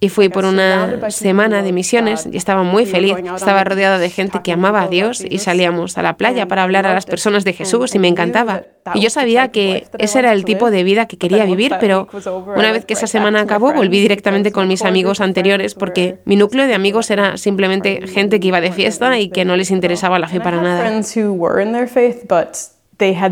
Y 0.02 0.08
fui 0.08 0.30
por 0.30 0.46
una 0.46 1.10
semana 1.10 1.62
de 1.62 1.72
misiones 1.72 2.26
y 2.30 2.36
estaba 2.36 2.62
muy 2.62 2.86
feliz. 2.86 3.16
Estaba 3.34 3.64
rodeada 3.64 3.98
de 3.98 4.08
gente 4.08 4.40
que 4.42 4.52
amaba 4.52 4.82
a 4.82 4.88
Dios 4.88 5.22
y 5.28 5.38
salíamos 5.38 5.98
a 5.98 6.02
la 6.02 6.16
playa 6.16 6.48
para 6.48 6.62
hablar 6.62 6.86
a 6.86 6.94
las 6.94 7.04
personas 7.04 7.44
de 7.44 7.52
Jesús 7.52 7.94
y 7.94 7.98
me 7.98 8.08
encantaba. 8.08 8.62
Y 8.94 9.02
yo 9.02 9.10
sabía 9.10 9.48
que 9.48 9.86
ese 9.98 10.20
era 10.20 10.32
el 10.32 10.46
tipo 10.46 10.70
de 10.70 10.84
vida 10.84 11.06
que 11.06 11.18
quería 11.18 11.44
vivir, 11.44 11.76
pero 11.80 12.08
una 12.56 12.72
vez 12.72 12.86
que 12.86 12.94
esa 12.94 13.06
semana 13.06 13.40
acabó, 13.40 13.74
volví 13.74 14.00
directamente 14.00 14.52
con 14.52 14.68
mis 14.68 14.84
amigos 14.84 15.20
anteriores 15.20 15.74
porque 15.74 16.18
mi 16.24 16.36
núcleo 16.36 16.66
de 16.66 16.74
amigos 16.74 17.10
era 17.10 17.36
simplemente 17.36 18.06
gente 18.06 18.40
que 18.40 18.48
iba 18.48 18.60
de 18.62 18.72
fiesta 18.72 19.18
y 19.18 19.28
que 19.28 19.44
no 19.44 19.56
les 19.56 19.70
interesaba 19.70 20.18
la 20.18 20.28
fe 20.28 20.40
para 20.40 20.62
nada. 20.62 20.82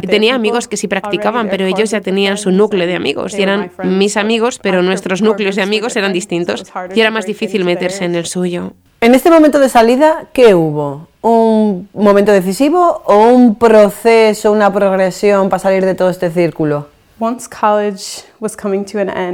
Tenía 0.09 0.35
amigos 0.35 0.69
que 0.69 0.77
sí 0.77 0.89
practicaban, 0.89 1.49
pero 1.49 1.67
ellos 1.67 1.91
ya 1.91 2.01
tenían 2.01 2.39
su 2.39 2.51
núcleo 2.51 2.87
de 2.87 2.95
amigos 2.95 3.39
y 3.39 3.43
eran 3.43 3.71
mis 3.85 4.17
amigos, 4.17 4.59
pero 4.63 4.83
nuestros 4.83 5.23
núcleos 5.23 5.57
de 5.57 5.63
amigos 5.63 5.97
eran 5.97 6.13
distintos 6.13 6.65
y 6.95 7.01
era 7.01 7.11
más 7.11 7.27
difícil 7.27 7.65
meterse 7.65 8.05
en 8.05 8.15
el 8.15 8.27
suyo. 8.27 8.73
En 9.01 9.15
este 9.15 9.31
momento 9.31 9.61
de 9.61 9.69
salida, 9.69 10.27
¿qué 10.33 10.55
hubo? 10.55 11.07
¿Un 11.21 11.89
momento 11.95 12.33
decisivo 12.33 13.03
o 13.05 13.29
un 13.29 13.55
proceso, 13.55 14.51
una 14.51 14.73
progresión 14.73 15.49
para 15.49 15.61
salir 15.61 15.85
de 15.85 15.95
todo 15.95 16.11
este 16.11 16.31
círculo? 16.31 16.89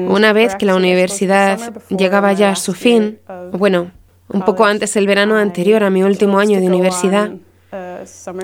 Una 0.08 0.32
vez 0.32 0.54
que 0.56 0.66
la 0.66 0.74
universidad 0.74 1.58
llegaba 1.88 2.32
ya 2.32 2.50
a 2.50 2.56
su 2.56 2.74
fin, 2.74 3.18
bueno, 3.52 3.90
un 4.28 4.42
poco 4.42 4.64
antes 4.64 4.94
del 4.94 5.06
verano 5.06 5.36
anterior 5.36 5.82
a 5.84 5.90
mi 5.90 6.02
último 6.02 6.38
año 6.38 6.60
de 6.60 6.66
universidad, 6.66 7.30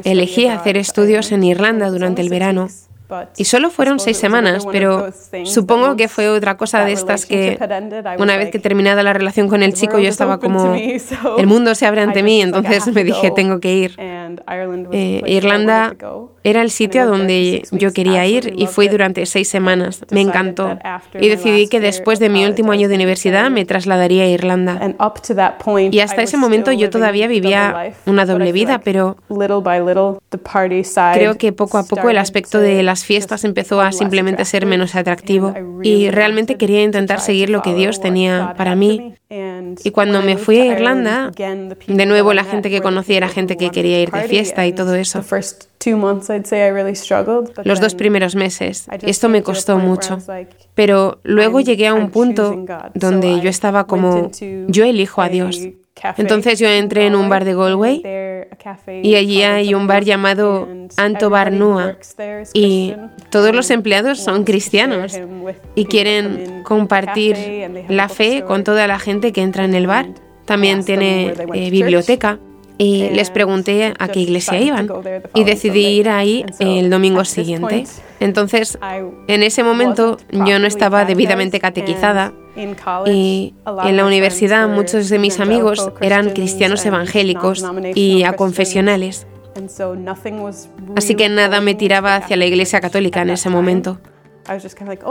Elegí 0.05 0.47
hacer 0.47 0.77
estudios 0.77 1.33
en 1.33 1.45
Irlanda 1.45 1.91
durante 1.91 2.23
el 2.23 2.29
verano 2.29 2.69
y 3.37 3.45
solo 3.45 3.71
fueron 3.71 4.01
seis 4.01 4.17
semanas, 4.17 4.67
pero 4.71 5.11
supongo 5.45 5.97
que 5.97 6.09
fue 6.09 6.29
otra 6.29 6.57
cosa 6.57 6.85
de 6.85 6.93
estas 6.93 7.27
que 7.27 7.59
una 8.19 8.37
vez 8.37 8.51
que 8.51 8.59
terminada 8.59 9.03
la 9.03 9.13
relación 9.13 9.49
con 9.49 9.63
el 9.63 9.75
chico 9.75 9.99
yo 9.99 10.09
estaba 10.09 10.39
como, 10.39 10.75
el 11.39 11.47
mundo 11.47 11.75
se 11.75 11.87
abre 11.87 12.03
ante 12.03 12.23
mí, 12.23 12.43
entonces 12.43 12.87
me 12.93 13.05
dije, 13.05 13.31
tengo 13.31 13.61
que 13.61 13.75
ir. 13.75 13.97
Eh, 14.93 15.23
Irlanda 15.27 15.95
era 16.43 16.63
el 16.63 16.71
sitio 16.71 17.03
a 17.03 17.07
donde 17.07 17.63
yo 17.71 17.93
quería 17.93 18.27
ir 18.27 18.55
y 18.57 18.67
fui 18.67 18.89
durante 18.89 19.25
seis 19.27 19.49
semanas. 19.49 20.05
Me 20.11 20.21
encantó. 20.21 20.79
Y 21.19 21.29
decidí 21.29 21.69
que 21.69 21.81
después 21.81 22.19
de 22.19 22.29
mi 22.29 22.45
último 22.45 22.73
año 22.73 22.89
de 22.89 22.95
universidad 22.95 23.51
me 23.51 23.65
trasladaría 23.65 24.25
a 24.25 24.27
Irlanda. 24.27 24.95
Y 25.91 26.01
hasta 26.01 26.23
ese 26.23 26.37
momento 26.37 26.73
yo 26.73 26.91
todavía 26.91 27.27
vivía 27.27 27.93
una 28.07 28.27
doble 28.27 28.53
vida, 28.53 28.81
pero 28.83 29.17
creo 31.13 31.35
que 31.39 31.53
poco 31.53 31.79
a 31.79 31.85
poco 31.85 32.11
el 32.11 32.19
aspecto 32.19 32.61
de 32.61 32.83
las 32.83 33.00
fiestas 33.05 33.45
empezó 33.45 33.81
a 33.81 33.93
simplemente 33.93 34.45
ser 34.45 34.67
menos 34.67 34.95
atractivo 34.95 35.55
y 35.83 36.11
realmente 36.11 36.57
quería 36.57 36.83
intentar 36.83 37.21
seguir 37.21 37.51
lo 37.51 37.63
que 37.63 37.75
Dios 37.75 38.01
tenía 38.01 38.55
para 38.57 38.75
mí. 38.75 39.15
Y 39.85 39.91
cuando 39.91 40.23
me 40.23 40.37
fui 40.37 40.59
a 40.61 40.67
Irlanda, 40.67 41.31
de 41.31 42.07
nuevo 42.07 42.35
la 42.35 42.45
gente 42.45 42.71
que 42.71 42.81
conocí 42.81 43.15
era 43.15 43.29
gente 43.29 43.57
que 43.57 43.71
quería 43.71 44.01
ir 44.01 44.11
de 44.11 44.23
fiesta 44.23 44.67
y 44.67 44.73
todo 44.73 44.95
eso. 44.95 45.23
Los 47.65 47.81
dos 47.81 47.95
primeros 47.95 48.35
meses. 48.35 48.87
Esto 49.03 49.29
me 49.29 49.43
costó 49.43 49.79
mucho. 49.79 50.19
Pero 50.75 51.21
luego 51.23 51.61
llegué 51.61 51.87
a 51.87 51.95
un 51.95 52.11
punto 52.11 52.65
donde 52.95 53.41
yo 53.41 53.49
estaba 53.49 53.87
como, 53.87 54.31
yo 54.69 54.85
elijo 54.85 55.23
a 55.23 55.29
Dios. 55.29 55.61
Entonces 56.17 56.59
yo 56.59 56.69
entré 56.69 57.07
en 57.07 57.15
un 57.15 57.29
bar 57.29 57.45
de 57.45 57.55
Galway 57.55 58.03
y 59.03 59.15
allí 59.15 59.43
hay 59.43 59.75
un 59.75 59.87
bar 59.87 60.05
llamado 60.05 60.69
Anto 60.97 61.31
Bar 61.31 61.53
Nua. 61.53 61.97
y 62.53 62.95
todos 63.31 63.55
los 63.55 63.71
empleados 63.71 64.21
son 64.21 64.45
cristianos 64.45 65.19
y 65.75 65.85
quieren 65.87 66.63
compartir 66.65 67.87
la 67.89 68.09
fe 68.09 68.45
con 68.45 68.65
toda 68.65 68.87
la 68.87 68.99
gente 68.99 69.33
que 69.33 69.43
entra 69.43 69.65
en 69.65 69.75
el 69.75 69.87
bar. 69.87 70.09
También 70.45 70.85
tiene 70.85 71.35
eh, 71.55 71.71
biblioteca. 71.71 72.39
y 72.77 73.11
les 73.11 73.31
pregunté 73.31 73.93
a 73.99 74.09
qué 74.09 74.21
iglesia 74.21 74.59
iban 74.59 74.89
y 75.35 75.45
decidí 75.45 75.87
ir 75.87 76.09
ahí 76.09 76.45
el 76.59 76.91
domingo 76.91 77.25
siguiente. 77.25 77.85
Entonces, 78.21 78.79
en 79.29 79.43
ese 79.43 79.63
momento 79.63 80.19
yo 80.31 80.59
no 80.59 80.67
estaba 80.67 81.05
debidamente 81.05 81.61
catequizada 81.61 82.33
y 83.07 83.55
en 83.85 83.97
la 83.97 84.05
universidad 84.05 84.69
muchos 84.69 85.09
de 85.09 85.19
mis 85.19 85.41
amigos 85.41 85.91
eran 86.01 86.31
cristianos 86.31 86.85
evangélicos 86.87 87.65
y 87.95 88.25
aconfesionales. 88.25 89.27
Así 90.97 91.15
que 91.15 91.29
nada 91.29 91.61
me 91.61 91.75
tiraba 91.75 92.17
hacia 92.17 92.37
la 92.37 92.47
iglesia 92.47 92.81
católica 92.81 93.23
en 93.23 93.31
ese 93.31 93.51
momento. 93.51 93.99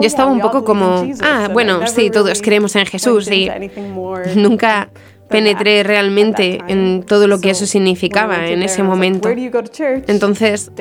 Yo 0.02 0.08
estaba 0.08 0.32
un 0.32 0.42
poco 0.42 0.64
como, 0.66 1.06
ah, 1.22 1.50
bueno, 1.54 1.88
sí, 1.88 2.10
todos 2.10 2.42
creemos 2.42 2.76
en 2.76 2.86
Jesús 2.86 3.30
y 3.32 3.50
nunca 4.36 4.90
penetré 5.30 5.84
realmente 5.84 6.60
en 6.68 7.04
todo 7.04 7.28
lo 7.28 7.40
que 7.40 7.52
eso 7.52 7.66
significaba 7.66 8.48
en 8.48 8.64
ese 8.64 8.84
momento. 8.84 9.30
Entonces, 9.30 10.72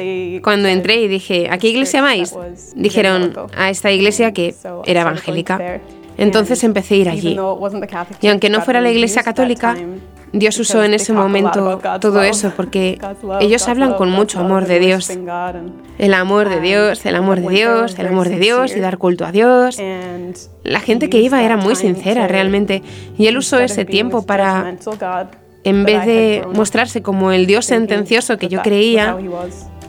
cuando 0.43 0.69
entré 0.69 1.03
y 1.03 1.09
dije, 1.09 1.49
¿a 1.51 1.59
qué 1.59 1.69
iglesia 1.69 2.03
vais? 2.03 2.35
Dijeron, 2.75 3.35
a 3.57 3.71
esta 3.71 3.93
iglesia 3.93 4.33
que 4.33 4.55
era 4.87 5.03
evangélica. 5.03 5.81
Entonces 6.19 6.63
empecé 6.65 6.95
a 6.95 6.97
ir 6.99 7.09
allí. 7.09 7.39
Y 8.21 8.29
aunque 8.29 8.51
no 8.51 8.61
fuera 8.61 8.81
la 8.81 8.91
iglesia 8.91 9.23
católica, 9.23 9.77
Dios 10.33 10.59
usó 10.59 10.85
en 10.85 10.93
ese 10.93 11.13
momento 11.13 11.81
todo 12.01 12.23
eso 12.23 12.53
porque 12.55 12.99
ellos 13.41 13.67
hablan 13.69 13.95
con 13.95 14.11
mucho 14.11 14.41
amor 14.41 14.67
de 14.67 14.79
Dios. 14.81 15.11
El 15.99 16.15
amor 16.15 16.49
de 16.49 16.61
Dios, 16.61 17.07
el 17.07 17.17
amor 17.17 17.41
de 17.41 17.49
Dios, 17.49 17.99
el 17.99 18.07
amor 18.09 18.29
de 18.29 18.39
Dios 18.39 18.77
y 18.77 18.81
dar 18.81 18.99
culto 18.99 19.25
a 19.25 19.33
Dios. 19.33 19.81
La 20.65 20.81
gente 20.81 21.09
que 21.09 21.21
iba 21.21 21.43
era 21.43 21.57
muy 21.57 21.77
sincera 21.77 22.27
realmente 22.27 22.83
y 23.17 23.27
Él 23.27 23.39
usó 23.39 23.59
ese 23.61 23.85
tiempo 23.85 24.27
para, 24.27 24.77
en 25.65 25.85
vez 25.85 26.05
de 26.05 26.47
mostrarse 26.53 27.01
como 27.01 27.33
el 27.33 27.47
Dios 27.47 27.65
sentencioso 27.65 28.39
que 28.39 28.49
yo 28.49 28.61
creía, 28.63 29.17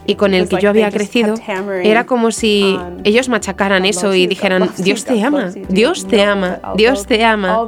y 0.10 0.16
con 0.16 0.34
el 0.34 0.50
que 0.50 0.58
yo 0.60 0.70
había 0.70 0.90
crecido, 0.90 1.36
era 1.84 2.06
como 2.06 2.32
si 2.32 2.80
ellos 3.04 3.30
machacaran 3.30 3.86
eso 3.86 4.16
y 4.16 4.26
dijeran, 4.26 4.70
Dios 4.78 5.06
te 5.06 5.22
ama, 5.24 5.52
Dios 5.70 6.08
te 6.08 6.24
ama, 6.24 6.60
Dios 6.76 7.06
te 7.06 7.24
ama. 7.24 7.68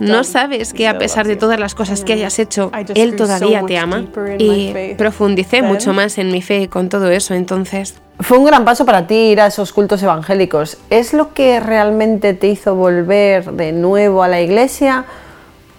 No 0.00 0.24
sabes 0.24 0.72
que 0.72 0.88
a 0.88 0.98
pesar 0.98 1.26
de 1.26 1.36
todas 1.36 1.60
las 1.60 1.74
cosas 1.74 2.04
que 2.04 2.14
hayas 2.14 2.38
hecho, 2.38 2.72
Él 2.94 3.14
todavía 3.16 3.62
te 3.64 3.78
ama. 3.78 4.06
Y 4.38 4.94
profundicé 4.96 5.62
mucho 5.62 5.92
más 5.92 6.18
en 6.18 6.32
mi 6.32 6.42
fe 6.42 6.68
con 6.68 6.88
todo 6.88 7.10
eso 7.10 7.34
entonces. 7.34 7.94
Fue 8.20 8.36
un 8.36 8.44
gran 8.44 8.64
paso 8.64 8.84
para 8.84 9.06
ti 9.06 9.14
ir 9.14 9.40
a 9.40 9.46
esos 9.46 9.72
cultos 9.72 10.02
evangélicos. 10.02 10.78
¿Es 10.90 11.12
lo 11.12 11.32
que 11.34 11.60
realmente 11.60 12.34
te 12.34 12.48
hizo 12.48 12.74
volver 12.74 13.52
de 13.52 13.70
nuevo 13.70 14.24
a 14.24 14.28
la 14.28 14.40
iglesia? 14.40 15.04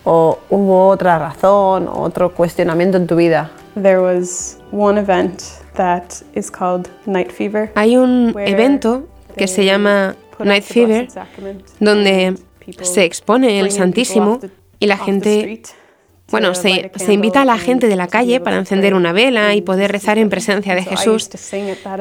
¿O 0.06 0.40
hubo 0.50 0.88
otra 0.88 1.20
razón, 1.20 1.90
otro 1.94 2.34
cuestionamiento 2.34 2.96
en 2.96 3.08
tu 3.08 3.18
vida? 3.18 3.52
There 3.76 4.00
was 4.00 4.58
one 4.72 5.00
event 5.00 5.42
hay 7.76 7.98
un 7.98 8.36
evento 8.38 9.08
que 9.38 9.48
se 9.48 9.66
llama 9.66 10.16
Night 10.40 10.64
Fever, 10.64 11.08
donde 11.80 12.36
se 12.82 13.04
expone 13.04 13.60
el 13.60 13.72
Santísimo 13.72 14.40
y 14.80 14.88
la 14.88 14.98
gente, 14.98 15.62
bueno, 16.30 16.54
se, 16.54 16.92
se, 16.96 17.14
invita 17.14 17.42
a 17.42 17.46
la 17.46 17.58
gente 17.58 17.88
de 17.88 17.96
la 17.96 18.08
calle 18.08 18.40
para 18.40 18.58
encender 18.58 18.94
una 18.94 19.14
vela 19.14 19.56
y 19.56 19.62
poder 19.62 19.92
rezar 19.92 20.18
en 20.18 20.30
presencia 20.30 20.76
de 20.76 20.84
Jesús. 20.84 21.30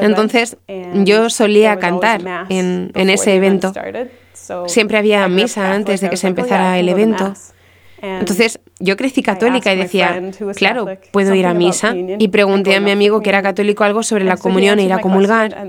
Entonces 0.01 0.57
yo 1.05 1.31
solía 1.31 1.79
cantar 1.79 2.47
en, 2.49 2.91
en 2.95 3.11
ese 3.11 3.35
evento. 3.35 3.73
Siempre 4.67 4.99
había 4.99 5.29
misa 5.29 5.73
antes 5.73 6.01
de 6.01 6.11
que 6.11 6.17
se 6.17 6.27
empezara 6.27 6.79
el 6.79 6.89
evento. 6.89 7.33
Entonces 8.01 8.61
yo 8.81 8.97
crecí 8.97 9.23
católica 9.23 9.73
y 9.73 9.77
decía, 9.77 10.21
claro, 10.55 10.87
puedo 11.11 11.35
ir 11.35 11.47
a 11.47 11.55
misa. 11.55 11.95
Y 11.95 12.29
pregunté 12.29 12.77
a 12.77 12.81
mi 12.81 12.91
amigo 12.91 13.21
que 13.21 13.31
era 13.31 13.43
católico 13.43 13.85
algo 13.85 14.03
sobre 14.03 14.25
la 14.25 14.37
comunión 14.37 14.79
e 14.79 14.85
ir 14.85 14.93
a 14.93 15.01
comulgar. 15.01 15.69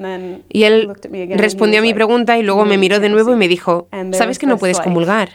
Y 0.49 0.63
él 0.63 0.91
respondió 1.35 1.79
a 1.79 1.81
mi 1.81 1.93
pregunta 1.93 2.37
y 2.37 2.43
luego 2.43 2.65
me 2.65 2.77
miró 2.77 2.99
de 2.99 3.09
nuevo 3.09 3.33
y 3.33 3.35
me 3.35 3.47
dijo, 3.47 3.87
¿sabes 4.13 4.39
que 4.39 4.45
no 4.45 4.57
puedes 4.57 4.79
comulgar? 4.79 5.29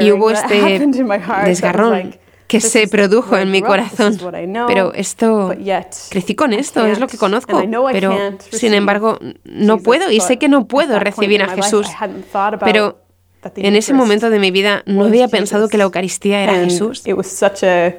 Y 0.00 0.10
hubo 0.10 0.30
este 0.32 0.86
desgarrón 1.44 2.16
que 2.52 2.60
se 2.60 2.86
produjo 2.86 3.38
en 3.38 3.50
mi 3.50 3.62
corazón. 3.62 4.18
Pero 4.66 4.92
esto, 4.92 5.54
crecí 6.10 6.34
con 6.34 6.52
esto, 6.52 6.84
es 6.84 6.98
lo 6.98 7.06
que 7.06 7.16
conozco. 7.16 7.62
Pero, 7.92 8.14
sin 8.50 8.74
embargo, 8.74 9.18
no 9.44 9.78
puedo 9.78 10.10
y 10.10 10.20
sé 10.20 10.38
que 10.38 10.48
no 10.48 10.66
puedo 10.66 10.98
recibir 10.98 11.42
a 11.42 11.48
Jesús. 11.48 11.86
Pero 12.62 13.01
en 13.56 13.76
ese 13.76 13.92
momento 13.92 14.30
de 14.30 14.38
mi 14.38 14.50
vida 14.50 14.82
no 14.86 15.04
había 15.04 15.28
pensado 15.28 15.68
que 15.68 15.78
la 15.78 15.84
Eucaristía 15.84 16.42
era 16.42 16.54
Jesús. 16.64 17.02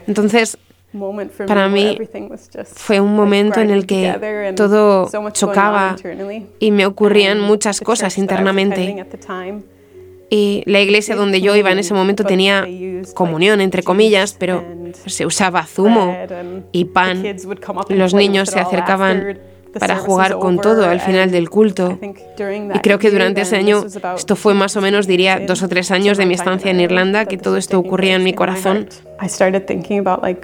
Entonces, 0.07 0.57
Para 1.47 1.69
mí 1.69 1.97
fue 2.65 2.99
un 2.99 3.15
momento 3.15 3.59
en 3.59 3.71
el 3.71 3.85
que 3.87 4.53
todo 4.55 5.09
chocaba 5.31 5.95
y 6.59 6.71
me 6.71 6.85
ocurrían 6.85 7.39
muchas 7.39 7.81
cosas 7.81 8.17
internamente. 8.17 9.05
Y 10.29 10.63
la 10.65 10.81
iglesia 10.81 11.15
donde 11.15 11.41
yo 11.41 11.55
iba 11.55 11.71
en 11.71 11.79
ese 11.79 11.93
momento 11.93 12.23
tenía 12.23 12.67
comunión, 13.13 13.61
entre 13.61 13.83
comillas, 13.83 14.35
pero 14.39 14.63
se 15.05 15.25
usaba 15.25 15.65
zumo 15.65 16.15
y 16.71 16.85
pan. 16.85 17.23
Los 17.89 18.13
niños 18.13 18.49
se 18.49 18.59
acercaban 18.59 19.39
para 19.79 19.97
jugar 19.97 20.37
con 20.37 20.59
todo 20.59 20.85
al 20.85 20.99
final 20.99 21.31
del 21.31 21.49
culto. 21.49 21.99
Y 22.01 22.79
creo 22.79 22.99
que 22.99 23.11
durante 23.11 23.41
ese 23.41 23.55
año, 23.55 23.85
esto 24.15 24.35
fue 24.35 24.53
más 24.53 24.75
o 24.75 24.81
menos, 24.81 25.07
diría, 25.07 25.39
dos 25.39 25.63
o 25.63 25.67
tres 25.67 25.91
años 25.91 26.17
de 26.17 26.25
mi 26.25 26.33
estancia 26.33 26.71
en 26.71 26.79
Irlanda, 26.79 27.25
que 27.25 27.37
todo 27.37 27.57
esto 27.57 27.79
ocurría 27.79 28.15
en 28.15 28.23
mi 28.23 28.33
corazón. 28.33 28.87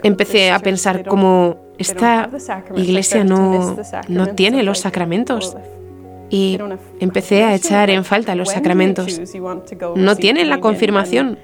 Empecé 0.03 0.51
a 0.51 0.59
pensar 0.59 1.05
como 1.05 1.57
esta 1.77 2.29
iglesia 2.75 3.23
no, 3.23 3.77
no 4.07 4.27
tiene 4.35 4.63
los 4.63 4.79
sacramentos. 4.79 5.55
Y 6.31 6.59
empecé 6.99 7.43
a 7.43 7.55
echar 7.55 7.89
en 7.89 8.05
falta 8.05 8.35
los 8.35 8.49
sacramentos. 8.49 9.19
No 9.95 10.15
tienen 10.15 10.49
la 10.49 10.59
confirmación. 10.59 11.39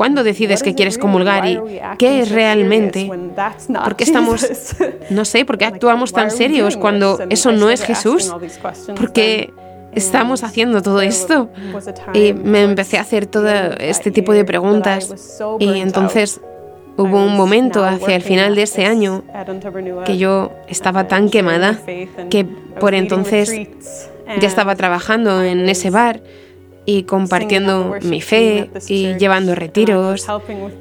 ¿Cuándo 0.00 0.24
decides 0.24 0.62
que 0.62 0.74
quieres 0.74 0.96
comulgar 0.96 1.46
y 1.46 1.60
qué 1.98 2.20
es 2.20 2.30
realmente? 2.30 3.06
¿Por 3.84 3.96
qué 3.96 4.04
estamos, 4.04 4.72
no 5.10 5.26
sé, 5.26 5.44
por 5.44 5.58
qué 5.58 5.66
actuamos 5.66 6.14
tan 6.14 6.30
serios 6.30 6.78
cuando 6.78 7.18
eso 7.28 7.52
no 7.52 7.68
es 7.68 7.84
Jesús? 7.84 8.34
¿Por 8.96 9.12
qué 9.12 9.52
estamos 9.92 10.42
haciendo 10.42 10.80
todo 10.80 11.02
esto? 11.02 11.50
Y 12.14 12.32
me 12.32 12.62
empecé 12.62 12.96
a 12.96 13.02
hacer 13.02 13.26
todo 13.26 13.50
este 13.78 14.10
tipo 14.10 14.32
de 14.32 14.46
preguntas 14.46 15.42
y 15.58 15.80
entonces 15.80 16.40
hubo 16.96 17.22
un 17.22 17.36
momento 17.36 17.84
hacia 17.84 18.16
el 18.16 18.22
final 18.22 18.54
de 18.54 18.62
ese 18.62 18.86
año 18.86 19.22
que 20.06 20.16
yo 20.16 20.50
estaba 20.66 21.08
tan 21.08 21.28
quemada 21.28 21.78
que 22.30 22.46
por 22.80 22.94
entonces 22.94 23.68
ya 24.40 24.48
estaba 24.48 24.76
trabajando 24.76 25.42
en 25.42 25.68
ese 25.68 25.90
bar 25.90 26.22
y 26.86 27.04
compartiendo 27.04 27.96
mi 28.02 28.20
fe 28.20 28.70
y 28.88 29.14
llevando 29.14 29.54
retiros. 29.54 30.26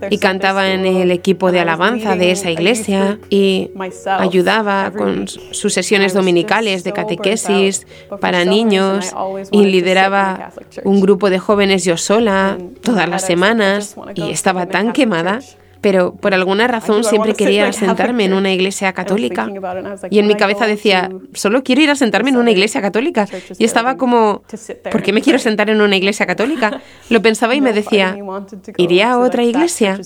y 0.10 0.18
cantaba 0.18 0.72
en 0.72 0.86
el 0.86 1.12
equipo 1.12 1.52
de 1.52 1.60
alabanza 1.60 2.16
de 2.16 2.32
esa 2.32 2.50
iglesia 2.50 3.20
y 3.30 3.72
ayudaba 4.06 4.92
con 4.92 5.28
sus 5.28 5.74
sesiones 5.74 6.14
dominicales 6.14 6.84
de 6.84 6.94
catequesis 6.94 7.86
para 8.22 8.46
niños 8.46 9.14
y 9.52 9.66
lideraba 9.66 10.52
un 10.84 11.02
grupo 11.02 11.30
de 11.30 11.40
jóvenes 11.40 11.84
yo 11.84 11.98
sola 11.98 12.58
todas 12.82 13.08
las 13.10 13.26
semanas 13.26 13.96
y 14.16 14.32
estaba 14.32 14.68
tan 14.68 14.94
quemada 14.94 15.40
pero 15.82 16.16
por 16.16 16.34
alguna 16.34 16.68
razón 16.68 17.04
siempre 17.04 17.34
quería 17.34 17.72
sentarme 17.74 18.26
en 18.26 18.34
una 18.34 18.52
iglesia 18.52 18.94
católica. 18.94 19.50
Y 20.10 20.20
en 20.20 20.28
mi 20.28 20.36
cabeza 20.36 20.68
decía, 20.68 21.10
solo 21.34 21.64
quiero 21.64 21.82
ir 21.82 21.90
a 21.90 21.96
sentarme 21.96 22.30
en 22.30 22.38
una 22.38 22.52
iglesia 22.52 22.82
católica. 22.82 23.28
Y 23.58 23.66
estaba 23.66 23.98
como, 23.98 24.44
¿por 24.92 25.02
qué 25.02 25.14
me 25.14 25.22
quiero 25.22 25.40
sentar 25.40 25.70
en 25.70 25.82
una 25.82 25.96
iglesia 25.96 26.26
católica? 26.26 26.82
Lo 27.10 27.22
pensaba 27.22 27.56
y 27.56 27.62
me 27.62 27.74
decía, 27.74 28.18
¿iría 28.78 29.12
a 29.12 29.20
otra 29.20 29.44
iglesia 29.44 30.00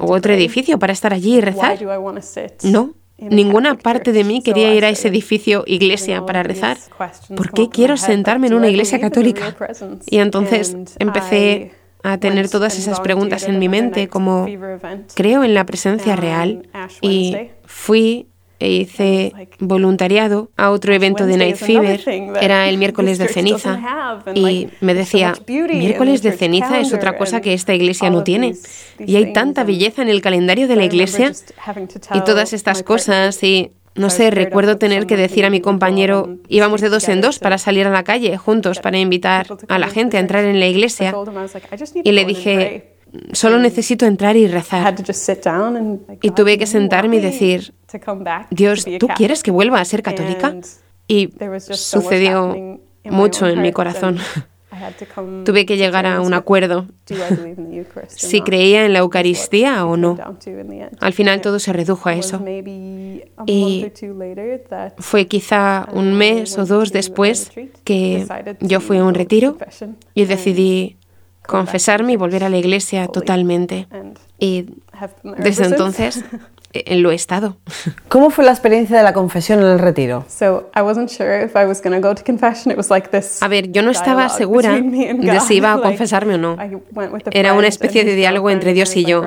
o 0.00 0.12
otro 0.12 0.32
edificio 0.32 0.78
para 0.78 0.92
estar 0.92 1.12
allí 1.12 1.36
y 1.36 1.40
rezar? 1.40 1.78
No, 2.62 2.94
Ninguna 3.20 3.74
parte 3.76 4.12
de 4.12 4.22
mí 4.22 4.42
quería 4.42 4.72
ir 4.72 4.84
a 4.84 4.90
ese 4.90 5.08
edificio 5.08 5.64
iglesia 5.66 6.24
para 6.24 6.44
rezar. 6.44 6.78
¿Por 7.34 7.50
qué 7.50 7.68
quiero 7.68 7.96
sentarme 7.96 8.46
en 8.46 8.54
una 8.54 8.68
iglesia 8.68 9.00
católica? 9.00 9.56
Y 10.06 10.18
entonces 10.18 10.76
empecé 11.00 11.72
a 12.02 12.18
tener 12.18 12.48
todas 12.48 12.78
esas 12.78 13.00
preguntas 13.00 13.44
en 13.44 13.58
mi 13.58 13.68
mente, 13.68 14.08
como 14.08 14.46
creo 15.14 15.44
en 15.44 15.54
la 15.54 15.66
presencia 15.66 16.16
real 16.16 16.68
y 17.00 17.36
fui 17.64 18.28
e 18.60 18.70
hice 18.70 19.32
voluntariado 19.60 20.50
a 20.56 20.70
otro 20.70 20.92
evento 20.92 21.26
de 21.26 21.36
Night 21.36 21.56
Fever. 21.56 22.00
Era 22.40 22.68
el 22.68 22.78
miércoles 22.78 23.18
de 23.18 23.28
ceniza 23.28 23.80
y 24.34 24.68
me 24.80 24.94
decía, 24.94 25.34
miércoles 25.46 26.22
de 26.22 26.32
ceniza 26.32 26.80
es 26.80 26.92
otra 26.92 27.16
cosa 27.16 27.40
que 27.40 27.52
esta 27.54 27.74
iglesia 27.74 28.10
no 28.10 28.24
tiene. 28.24 28.56
Y 28.98 29.16
hay 29.16 29.32
tanta 29.32 29.62
belleza 29.64 30.02
en 30.02 30.08
el 30.08 30.20
calendario 30.20 30.66
de 30.66 30.76
la 30.76 30.84
iglesia 30.84 31.32
y 32.14 32.20
todas 32.24 32.52
estas 32.52 32.82
cosas 32.82 33.42
y 33.44 33.70
no 33.98 34.10
sé, 34.10 34.30
recuerdo 34.30 34.78
tener 34.78 35.06
que 35.06 35.16
decir 35.16 35.44
a 35.44 35.50
mi 35.50 35.60
compañero, 35.60 36.38
íbamos 36.48 36.80
de 36.80 36.88
dos 36.88 37.08
en 37.08 37.20
dos 37.20 37.38
para 37.38 37.58
salir 37.58 37.86
a 37.86 37.90
la 37.90 38.04
calle 38.04 38.36
juntos 38.36 38.78
para 38.78 38.98
invitar 38.98 39.46
a 39.68 39.78
la 39.78 39.88
gente 39.88 40.16
a 40.16 40.20
entrar 40.20 40.44
en 40.44 40.60
la 40.60 40.66
iglesia. 40.66 41.14
Y 42.04 42.12
le 42.12 42.24
dije, 42.24 42.94
solo 43.32 43.58
necesito 43.58 44.06
entrar 44.06 44.36
y 44.36 44.46
rezar. 44.46 44.94
Y 46.22 46.30
tuve 46.30 46.58
que 46.58 46.66
sentarme 46.66 47.16
y 47.16 47.20
decir, 47.20 47.74
Dios, 48.50 48.86
¿tú 48.98 49.08
quieres 49.08 49.42
que 49.42 49.50
vuelva 49.50 49.80
a 49.80 49.84
ser 49.84 50.02
católica? 50.02 50.54
Y 51.06 51.30
sucedió 51.70 52.80
mucho 53.04 53.46
en 53.46 53.62
mi 53.62 53.72
corazón. 53.72 54.18
Tuve 55.44 55.66
que 55.66 55.76
llegar 55.76 56.06
a 56.06 56.20
un 56.20 56.34
acuerdo 56.34 56.86
si 58.08 58.40
creía 58.42 58.84
en 58.84 58.92
la 58.92 59.00
Eucaristía 59.00 59.84
o 59.84 59.96
no. 59.96 60.16
Al 61.00 61.12
final 61.12 61.40
todo 61.40 61.58
se 61.58 61.72
redujo 61.72 62.08
a 62.08 62.14
eso. 62.14 62.42
Y 63.46 63.92
fue 64.98 65.26
quizá 65.26 65.88
un 65.92 66.14
mes 66.14 66.58
o 66.58 66.64
dos 66.64 66.92
después 66.92 67.50
que 67.84 68.26
yo 68.60 68.80
fui 68.80 68.98
a 68.98 69.04
un 69.04 69.14
retiro 69.14 69.56
y 70.14 70.24
decidí 70.24 70.96
confesarme 71.46 72.12
y 72.12 72.16
volver 72.16 72.44
a 72.44 72.50
la 72.50 72.58
iglesia 72.58 73.08
totalmente. 73.08 73.88
Y 74.38 74.66
desde 75.38 75.64
entonces 75.64 76.24
lo 76.72 77.10
he 77.10 77.14
estado. 77.14 77.56
¿Cómo 78.08 78.30
fue 78.30 78.44
la 78.44 78.52
experiencia 78.52 78.96
de 78.96 79.02
la 79.02 79.12
confesión 79.12 79.60
en 79.60 79.66
el 79.66 79.78
retiro? 79.78 80.24
A 83.42 83.48
ver, 83.48 83.70
yo 83.72 83.82
no 83.82 83.90
estaba 83.90 84.28
segura 84.28 84.72
de 84.80 85.40
si 85.40 85.56
iba 85.56 85.72
a 85.72 85.80
confesarme 85.80 86.34
o 86.34 86.38
no. 86.38 86.56
Era 87.30 87.54
una 87.54 87.68
especie 87.68 88.04
de 88.04 88.14
diálogo 88.14 88.50
entre 88.50 88.74
Dios 88.74 88.94
y 88.96 89.04
yo. 89.04 89.24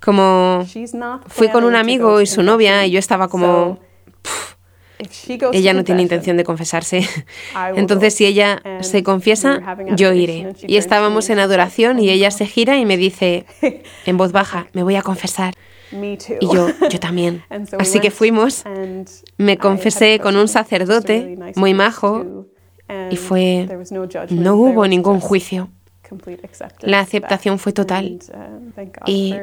Como 0.00 0.66
fui 1.28 1.48
con 1.48 1.64
un 1.64 1.76
amigo 1.76 2.20
y 2.20 2.26
su 2.26 2.42
novia 2.42 2.84
y 2.86 2.90
yo 2.90 2.98
estaba 2.98 3.28
como... 3.28 3.78
ella 5.52 5.72
no 5.74 5.84
tiene 5.84 6.02
intención 6.02 6.36
de 6.36 6.44
confesarse. 6.44 7.08
Entonces, 7.76 8.14
si 8.14 8.26
ella 8.26 8.62
se 8.80 9.02
confiesa, 9.02 9.60
yo 9.96 10.12
iré. 10.12 10.54
Y 10.66 10.76
estábamos 10.76 11.30
en 11.30 11.38
adoración 11.38 11.98
y 11.98 12.10
ella 12.10 12.30
se 12.30 12.46
gira 12.46 12.78
y 12.78 12.84
me 12.84 12.96
dice 12.96 13.46
en 14.06 14.16
voz 14.16 14.32
baja, 14.32 14.68
me 14.72 14.82
voy 14.82 14.96
a 14.96 15.02
confesar. 15.02 15.54
Y 15.92 16.46
yo, 16.52 16.68
yo 16.90 17.00
también. 17.00 17.42
Así 17.78 18.00
que 18.00 18.10
fuimos, 18.10 18.64
me 19.36 19.58
confesé 19.58 20.18
con 20.18 20.36
un 20.36 20.48
sacerdote 20.48 21.38
muy 21.56 21.74
majo 21.74 22.46
y 23.10 23.16
fue, 23.16 23.68
no 24.30 24.56
hubo 24.56 24.86
ningún 24.86 25.20
juicio. 25.20 25.68
La 26.80 27.00
aceptación 27.00 27.58
fue 27.58 27.72
total 27.72 28.18
uh, 28.32 28.90
y 29.06 29.34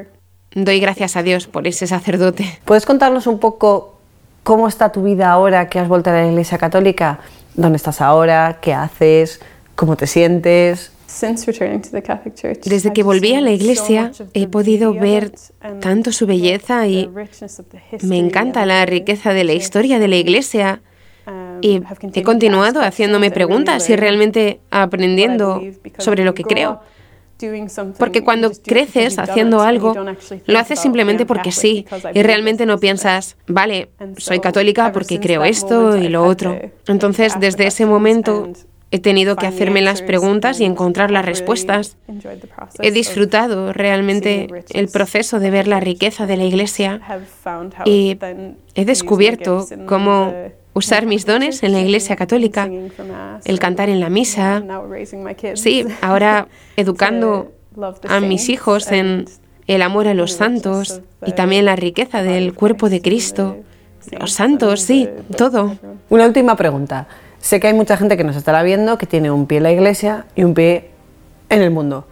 doy 0.53 0.79
gracias 0.79 1.15
a 1.15 1.23
Dios 1.23 1.47
por 1.47 1.67
ese 1.67 1.87
sacerdote. 1.87 2.59
¿Puedes 2.65 2.85
contarnos 2.85 3.27
un 3.27 3.39
poco 3.39 4.00
cómo 4.43 4.67
está 4.67 4.91
tu 4.91 5.03
vida 5.03 5.31
ahora 5.31 5.69
que 5.69 5.79
has 5.79 5.87
vuelto 5.87 6.09
a 6.09 6.13
la 6.13 6.27
Iglesia 6.27 6.57
Católica? 6.57 7.19
¿Dónde 7.55 7.77
estás 7.77 8.01
ahora? 8.01 8.59
¿Qué 8.61 8.73
haces? 8.73 9.41
¿Cómo 9.75 9.95
te 9.95 10.07
sientes? 10.07 10.91
Desde 12.65 12.93
que 12.93 13.03
volví 13.03 13.35
a 13.35 13.41
la 13.41 13.51
iglesia 13.51 14.11
he 14.33 14.47
podido 14.47 14.93
ver 14.93 15.33
tanto 15.81 16.11
su 16.13 16.25
belleza 16.25 16.87
y 16.87 17.09
me 18.01 18.17
encanta 18.17 18.65
la 18.65 18.85
riqueza 18.85 19.33
de 19.33 19.43
la 19.43 19.53
historia 19.53 19.99
de 19.99 20.07
la 20.07 20.15
iglesia 20.15 20.81
um, 21.27 21.57
y 21.61 21.81
he 22.13 22.23
continuado 22.23 22.81
haciéndome 22.81 23.29
preguntas 23.29 23.89
y 23.89 23.95
realmente 23.97 24.61
aprendiendo 24.71 25.61
sobre 25.97 26.23
lo 26.23 26.33
que 26.33 26.43
creo. 26.43 26.79
Porque 27.97 28.23
cuando 28.23 28.51
creces 28.51 29.19
haciendo 29.19 29.61
algo, 29.61 29.93
lo 30.45 30.59
haces 30.59 30.79
simplemente 30.79 31.25
porque 31.25 31.51
sí 31.51 31.85
y 32.13 32.23
realmente 32.23 32.65
no 32.65 32.77
piensas, 32.77 33.37
vale, 33.47 33.89
soy 34.17 34.39
católica 34.39 34.91
porque 34.91 35.19
creo 35.19 35.43
esto 35.43 35.97
y 35.97 36.07
lo 36.07 36.23
otro. 36.25 36.57
Entonces, 36.87 37.39
desde 37.39 37.67
ese 37.67 37.85
momento 37.85 38.51
He 38.93 38.99
tenido 38.99 39.37
que 39.37 39.47
hacerme 39.47 39.81
las 39.81 40.01
preguntas 40.01 40.59
y 40.59 40.65
encontrar 40.65 41.11
las 41.11 41.25
respuestas. 41.25 41.95
He 42.81 42.91
disfrutado 42.91 43.71
realmente 43.71 44.49
el 44.73 44.89
proceso 44.89 45.39
de 45.39 45.49
ver 45.49 45.67
la 45.69 45.79
riqueza 45.79 46.27
de 46.27 46.35
la 46.35 46.43
iglesia 46.43 46.99
y 47.85 48.17
he 48.75 48.83
descubierto 48.83 49.65
cómo 49.85 50.33
usar 50.73 51.05
mis 51.05 51.25
dones 51.25 51.63
en 51.63 51.73
la 51.73 51.81
iglesia 51.81 52.15
católica, 52.15 52.69
el 53.45 53.59
cantar 53.59 53.89
en 53.89 53.99
la 53.99 54.09
misa. 54.09 54.63
Sí, 55.55 55.85
ahora 56.01 56.47
educando 56.75 57.51
a 58.07 58.19
mis 58.19 58.49
hijos 58.49 58.91
en 58.91 59.25
el 59.67 59.81
amor 59.81 60.07
a 60.07 60.13
los 60.13 60.33
santos 60.33 61.01
y 61.25 61.33
también 61.33 61.65
la 61.65 61.75
riqueza 61.75 62.23
del 62.23 62.53
cuerpo 62.53 62.89
de 62.89 63.01
Cristo. 63.01 63.57
Los 64.19 64.33
santos, 64.33 64.81
sí, 64.81 65.07
todo. 65.37 65.75
Una 66.09 66.25
última 66.25 66.55
pregunta. 66.55 67.07
Sé 67.39 67.59
que 67.59 67.67
hay 67.67 67.73
mucha 67.73 67.97
gente 67.97 68.17
que 68.17 68.23
nos 68.23 68.35
estará 68.35 68.63
viendo 68.63 68.97
que 68.97 69.05
tiene 69.05 69.31
un 69.31 69.47
pie 69.47 69.57
en 69.57 69.63
la 69.63 69.71
iglesia 69.71 70.25
y 70.35 70.43
un 70.43 70.53
pie 70.53 70.91
en 71.49 71.61
el 71.61 71.71
mundo, 71.71 72.05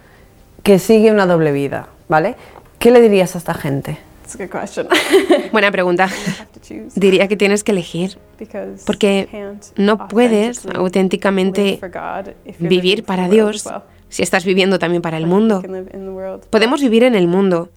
que 0.63 0.79
sigue 0.79 1.11
una 1.11 1.25
doble 1.25 1.51
vida, 1.51 1.87
¿vale? 2.07 2.35
¿Qué 2.79 2.91
le 2.91 2.99
dirías 2.99 3.35
a 3.35 3.37
esta 3.37 3.53
gente? 3.53 3.99
That's 4.29 4.35
a 4.35 4.45
good 4.45 4.51
question. 4.51 4.87
Buena 5.51 5.71
pregunta. 5.71 6.03
have 6.03 6.51
to 6.53 6.59
choose 6.59 6.99
Diría 6.99 7.27
que 7.27 7.35
tienes 7.35 7.63
que 7.63 7.71
elegir, 7.71 8.19
because 8.37 8.83
porque 8.85 9.27
no 9.75 10.07
puedes 10.07 10.65
auténticamente 10.67 11.79
vivir 12.59 13.03
para 13.03 13.27
Dios 13.27 13.67
si 14.09 14.21
estás 14.21 14.45
viviendo 14.45 14.77
también 14.77 15.01
para 15.01 15.17
el 15.17 15.25
mundo. 15.25 15.63
Podemos 16.49 16.81
vivir 16.81 17.03
en 17.03 17.15
el 17.15 17.27
mundo, 17.27 17.69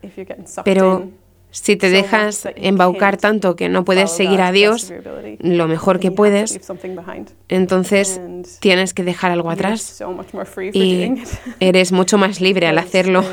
pero 0.64 1.08
si 1.50 1.76
te 1.76 1.88
dejas 1.88 2.48
embaucar 2.56 3.16
tanto 3.16 3.56
que 3.56 3.68
no 3.68 3.84
puedes 3.84 4.10
seguir 4.10 4.40
a 4.42 4.52
Dios 4.52 4.92
lo 5.38 5.68
mejor 5.68 6.00
que 6.00 6.10
puedes, 6.10 6.60
entonces 7.48 8.20
tienes 8.60 8.92
que 8.92 9.04
dejar 9.04 9.30
algo 9.30 9.50
atrás 9.50 9.80
so 9.80 10.12
much 10.12 10.32
more 10.34 10.46
free 10.46 10.70
for 10.70 10.82
y 10.82 11.22
eres 11.60 11.92
mucho 11.92 12.18
más 12.18 12.42
libre 12.42 12.66
al 12.66 12.78
hacerlo. 12.78 13.24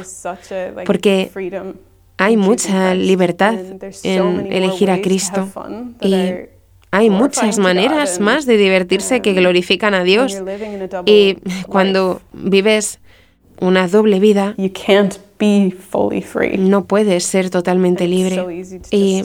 Porque 0.86 1.30
freedom 1.34 1.74
Hay 2.22 2.36
mucha 2.36 2.94
libertad 2.96 3.56
en 4.04 4.52
elegir 4.52 4.92
a 4.92 5.02
Cristo 5.02 5.48
y 6.02 6.16
hay 6.92 7.10
muchas 7.10 7.58
maneras 7.60 8.20
más 8.20 8.46
de 8.46 8.58
divertirse 8.58 9.22
que 9.22 9.30
um, 9.30 9.38
glorifican 9.38 9.94
a 9.94 10.04
Dios. 10.04 10.36
Y 11.06 11.38
cuando 11.68 12.22
vives 12.34 13.00
una 13.62 13.88
doble 13.88 14.20
vida, 14.20 14.54
no 16.58 16.84
puedes 16.86 17.24
ser 17.24 17.50
totalmente 17.50 18.06
libre. 18.06 18.66
Y 18.92 19.24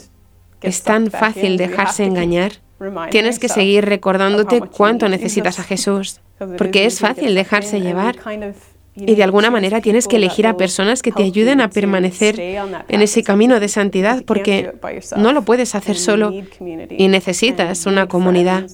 es 0.63 0.83
tan 0.83 1.11
fácil 1.11 1.57
dejarse 1.57 2.05
engañar. 2.05 2.53
Tienes 3.11 3.41
que 3.41 3.49
seguir 3.49 3.87
recordándote 3.87 4.61
cuánto 4.61 5.09
necesitas 5.09 5.59
a. 5.59 5.65
Jesús, 5.65 6.21
porque 6.59 6.87
es 6.87 7.01
fácil 7.01 7.35
dejarse 7.35 7.81
llevar. 7.81 8.17
Y 8.97 9.17
de 9.17 9.25
alguna 9.25 9.51
manera 9.51 9.81
tienes 9.81 10.07
que 10.07 10.17
elegir 10.17 10.47
a 10.47 10.57
personas 10.57 11.03
que 11.03 11.11
te 11.11 11.25
ayuden 11.25 11.61
a 11.61 11.69
permanecer 11.69 12.39
en 12.41 13.03
ese 13.03 13.23
camino 13.25 13.59
de 13.59 13.69
santidad, 13.69 14.23
porque 14.25 14.73
no 15.17 15.33
lo 15.33 15.43
puedes 15.43 15.75
hacer 15.75 15.97
solo 15.97 16.33
y 16.91 17.09
necesitas 17.09 17.87
una 17.87 18.07
comunidad. 18.07 18.67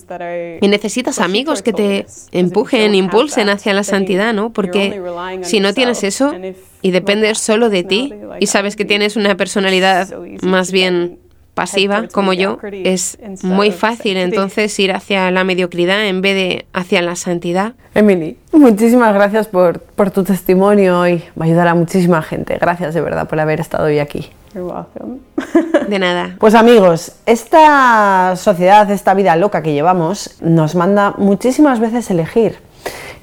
Y 0.61 0.69
necesitas 0.69 1.21
amigos 1.21 1.63
que 1.63 1.73
te 1.73 2.07
empujen, 2.33 2.95
impulsen 2.95 3.49
hacia 3.49 3.73
la 3.73 3.85
santidad, 3.85 4.35
¿no? 4.35 4.53
Porque 4.53 5.01
si 5.43 5.61
no 5.61 5.73
tienes 5.73 6.05
eso 6.05 6.35
y 6.83 6.91
dependes 6.91 7.39
solo 7.39 7.71
de 7.71 7.85
ti 7.85 8.13
y 8.41 8.47
sabes 8.47 8.77
que 8.77 8.85
tienes 8.85 9.17
una 9.17 9.37
personalidad 9.37 10.09
más 10.43 10.71
bien 10.73 11.20
pasiva 11.61 12.09
como 12.11 12.33
yo, 12.33 12.59
es 12.73 13.19
muy 13.43 13.71
fácil 13.71 14.17
entonces 14.17 14.79
ir 14.79 14.93
hacia 14.93 15.31
la 15.31 15.45
mediocridad 15.45 16.07
en 16.07 16.23
vez 16.23 16.35
de 16.35 16.67
hacia 16.73 17.03
la 17.03 17.17
santidad. 17.17 17.75
Emily, 17.95 18.39
muchísimas 18.53 19.13
gracias 19.13 19.47
por, 19.47 19.81
por 19.81 20.11
tu 20.11 20.25
testimonio 20.25 21.07
y 21.07 21.19
va 21.39 21.45
a 21.45 21.45
ayudar 21.45 21.69
a 21.69 21.75
muchísima 21.75 22.23
gente. 22.23 22.57
Gracias 22.59 22.95
de 22.95 23.03
verdad 23.03 23.29
por 23.29 23.39
haber 23.39 23.61
estado 23.61 23.85
hoy 23.85 23.99
aquí. 23.99 24.31
You're 24.55 24.73
welcome. 24.73 25.21
De 25.89 25.99
nada. 25.99 26.37
Pues 26.39 26.55
amigos, 26.55 27.13
esta 27.27 28.35
sociedad, 28.37 28.91
esta 28.91 29.13
vida 29.13 29.37
loca 29.37 29.63
que 29.63 29.75
llevamos, 29.75 30.37
nos 30.41 30.75
manda 30.75 31.15
muchísimas 31.19 31.79
veces 31.79 32.11
elegir. 32.11 32.59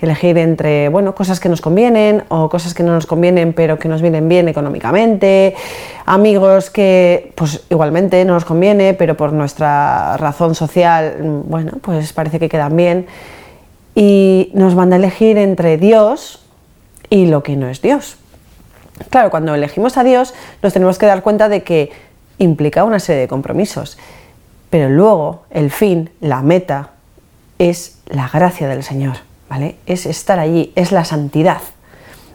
Elegir 0.02 0.38
entre, 0.38 0.90
bueno, 0.90 1.16
cosas 1.16 1.40
que 1.40 1.50
nos 1.50 1.62
convienen 1.62 2.24
o 2.30 2.50
cosas 2.50 2.74
que 2.74 2.84
no 2.84 2.94
nos 2.94 3.06
convienen 3.06 3.54
pero 3.54 3.80
que 3.80 3.88
nos 3.88 4.02
vienen 4.02 4.30
bien 4.30 4.48
económicamente, 4.48 5.56
amigos 6.06 6.70
que 6.70 7.32
pues 7.36 7.64
igualmente 7.70 8.24
no 8.26 8.34
nos 8.34 8.46
conviene 8.46 8.94
pero 8.94 9.18
por 9.18 9.34
nuestra 9.34 10.18
razón 10.18 10.56
social, 10.56 11.18
mm, 11.22 11.50
bueno, 11.50 11.72
pues 11.82 12.14
parece 12.14 12.40
que 12.40 12.50
quedan 12.50 12.76
bien. 12.76 13.08
Y 13.96 14.52
nos 14.54 14.76
manda 14.76 14.96
a 14.96 15.00
elegir 15.00 15.38
entre 15.38 15.78
Dios 15.78 16.46
y 17.10 17.26
lo 17.26 17.42
que 17.42 17.56
no 17.56 17.68
es 17.68 17.82
Dios. 17.82 18.18
Claro, 19.10 19.30
cuando 19.30 19.56
elegimos 19.56 19.98
a 19.98 20.04
Dios 20.04 20.34
nos 20.62 20.74
tenemos 20.74 20.98
que 20.98 21.06
dar 21.06 21.24
cuenta 21.24 21.50
de 21.50 21.64
que 21.64 21.92
implica 22.38 22.84
una 22.84 23.00
serie 23.00 23.22
de 23.22 23.28
compromisos, 23.28 23.98
pero 24.70 24.90
luego 24.90 25.44
el 25.50 25.72
fin, 25.72 26.10
la 26.20 26.42
meta, 26.42 26.92
es 27.60 28.00
la 28.08 28.30
gracia 28.30 28.68
del 28.68 28.84
Señor, 28.84 29.18
¿vale? 29.50 29.78
Es 29.86 30.06
estar 30.06 30.40
allí, 30.40 30.72
es 30.76 30.92
la 30.92 31.06
santidad. 31.06 31.62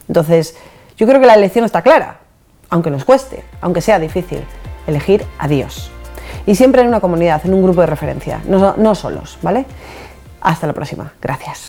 Entonces, 0.08 0.56
yo 0.96 1.06
creo 1.06 1.20
que 1.20 1.26
la 1.26 1.34
elección 1.34 1.64
está 1.64 1.82
clara, 1.82 2.18
aunque 2.70 2.90
nos 2.90 3.04
cueste, 3.04 3.44
aunque 3.60 3.80
sea 3.80 3.98
difícil, 3.98 4.42
elegir 4.86 5.24
a 5.38 5.48
Dios. 5.48 5.90
Y 6.46 6.54
siempre 6.54 6.82
en 6.82 6.88
una 6.88 7.00
comunidad, 7.00 7.40
en 7.44 7.54
un 7.54 7.62
grupo 7.62 7.80
de 7.80 7.86
referencia, 7.86 8.40
no, 8.46 8.74
no 8.76 8.94
solos, 8.94 9.38
¿vale? 9.42 9.64
Hasta 10.40 10.66
la 10.66 10.72
próxima. 10.72 11.12
Gracias. 11.20 11.68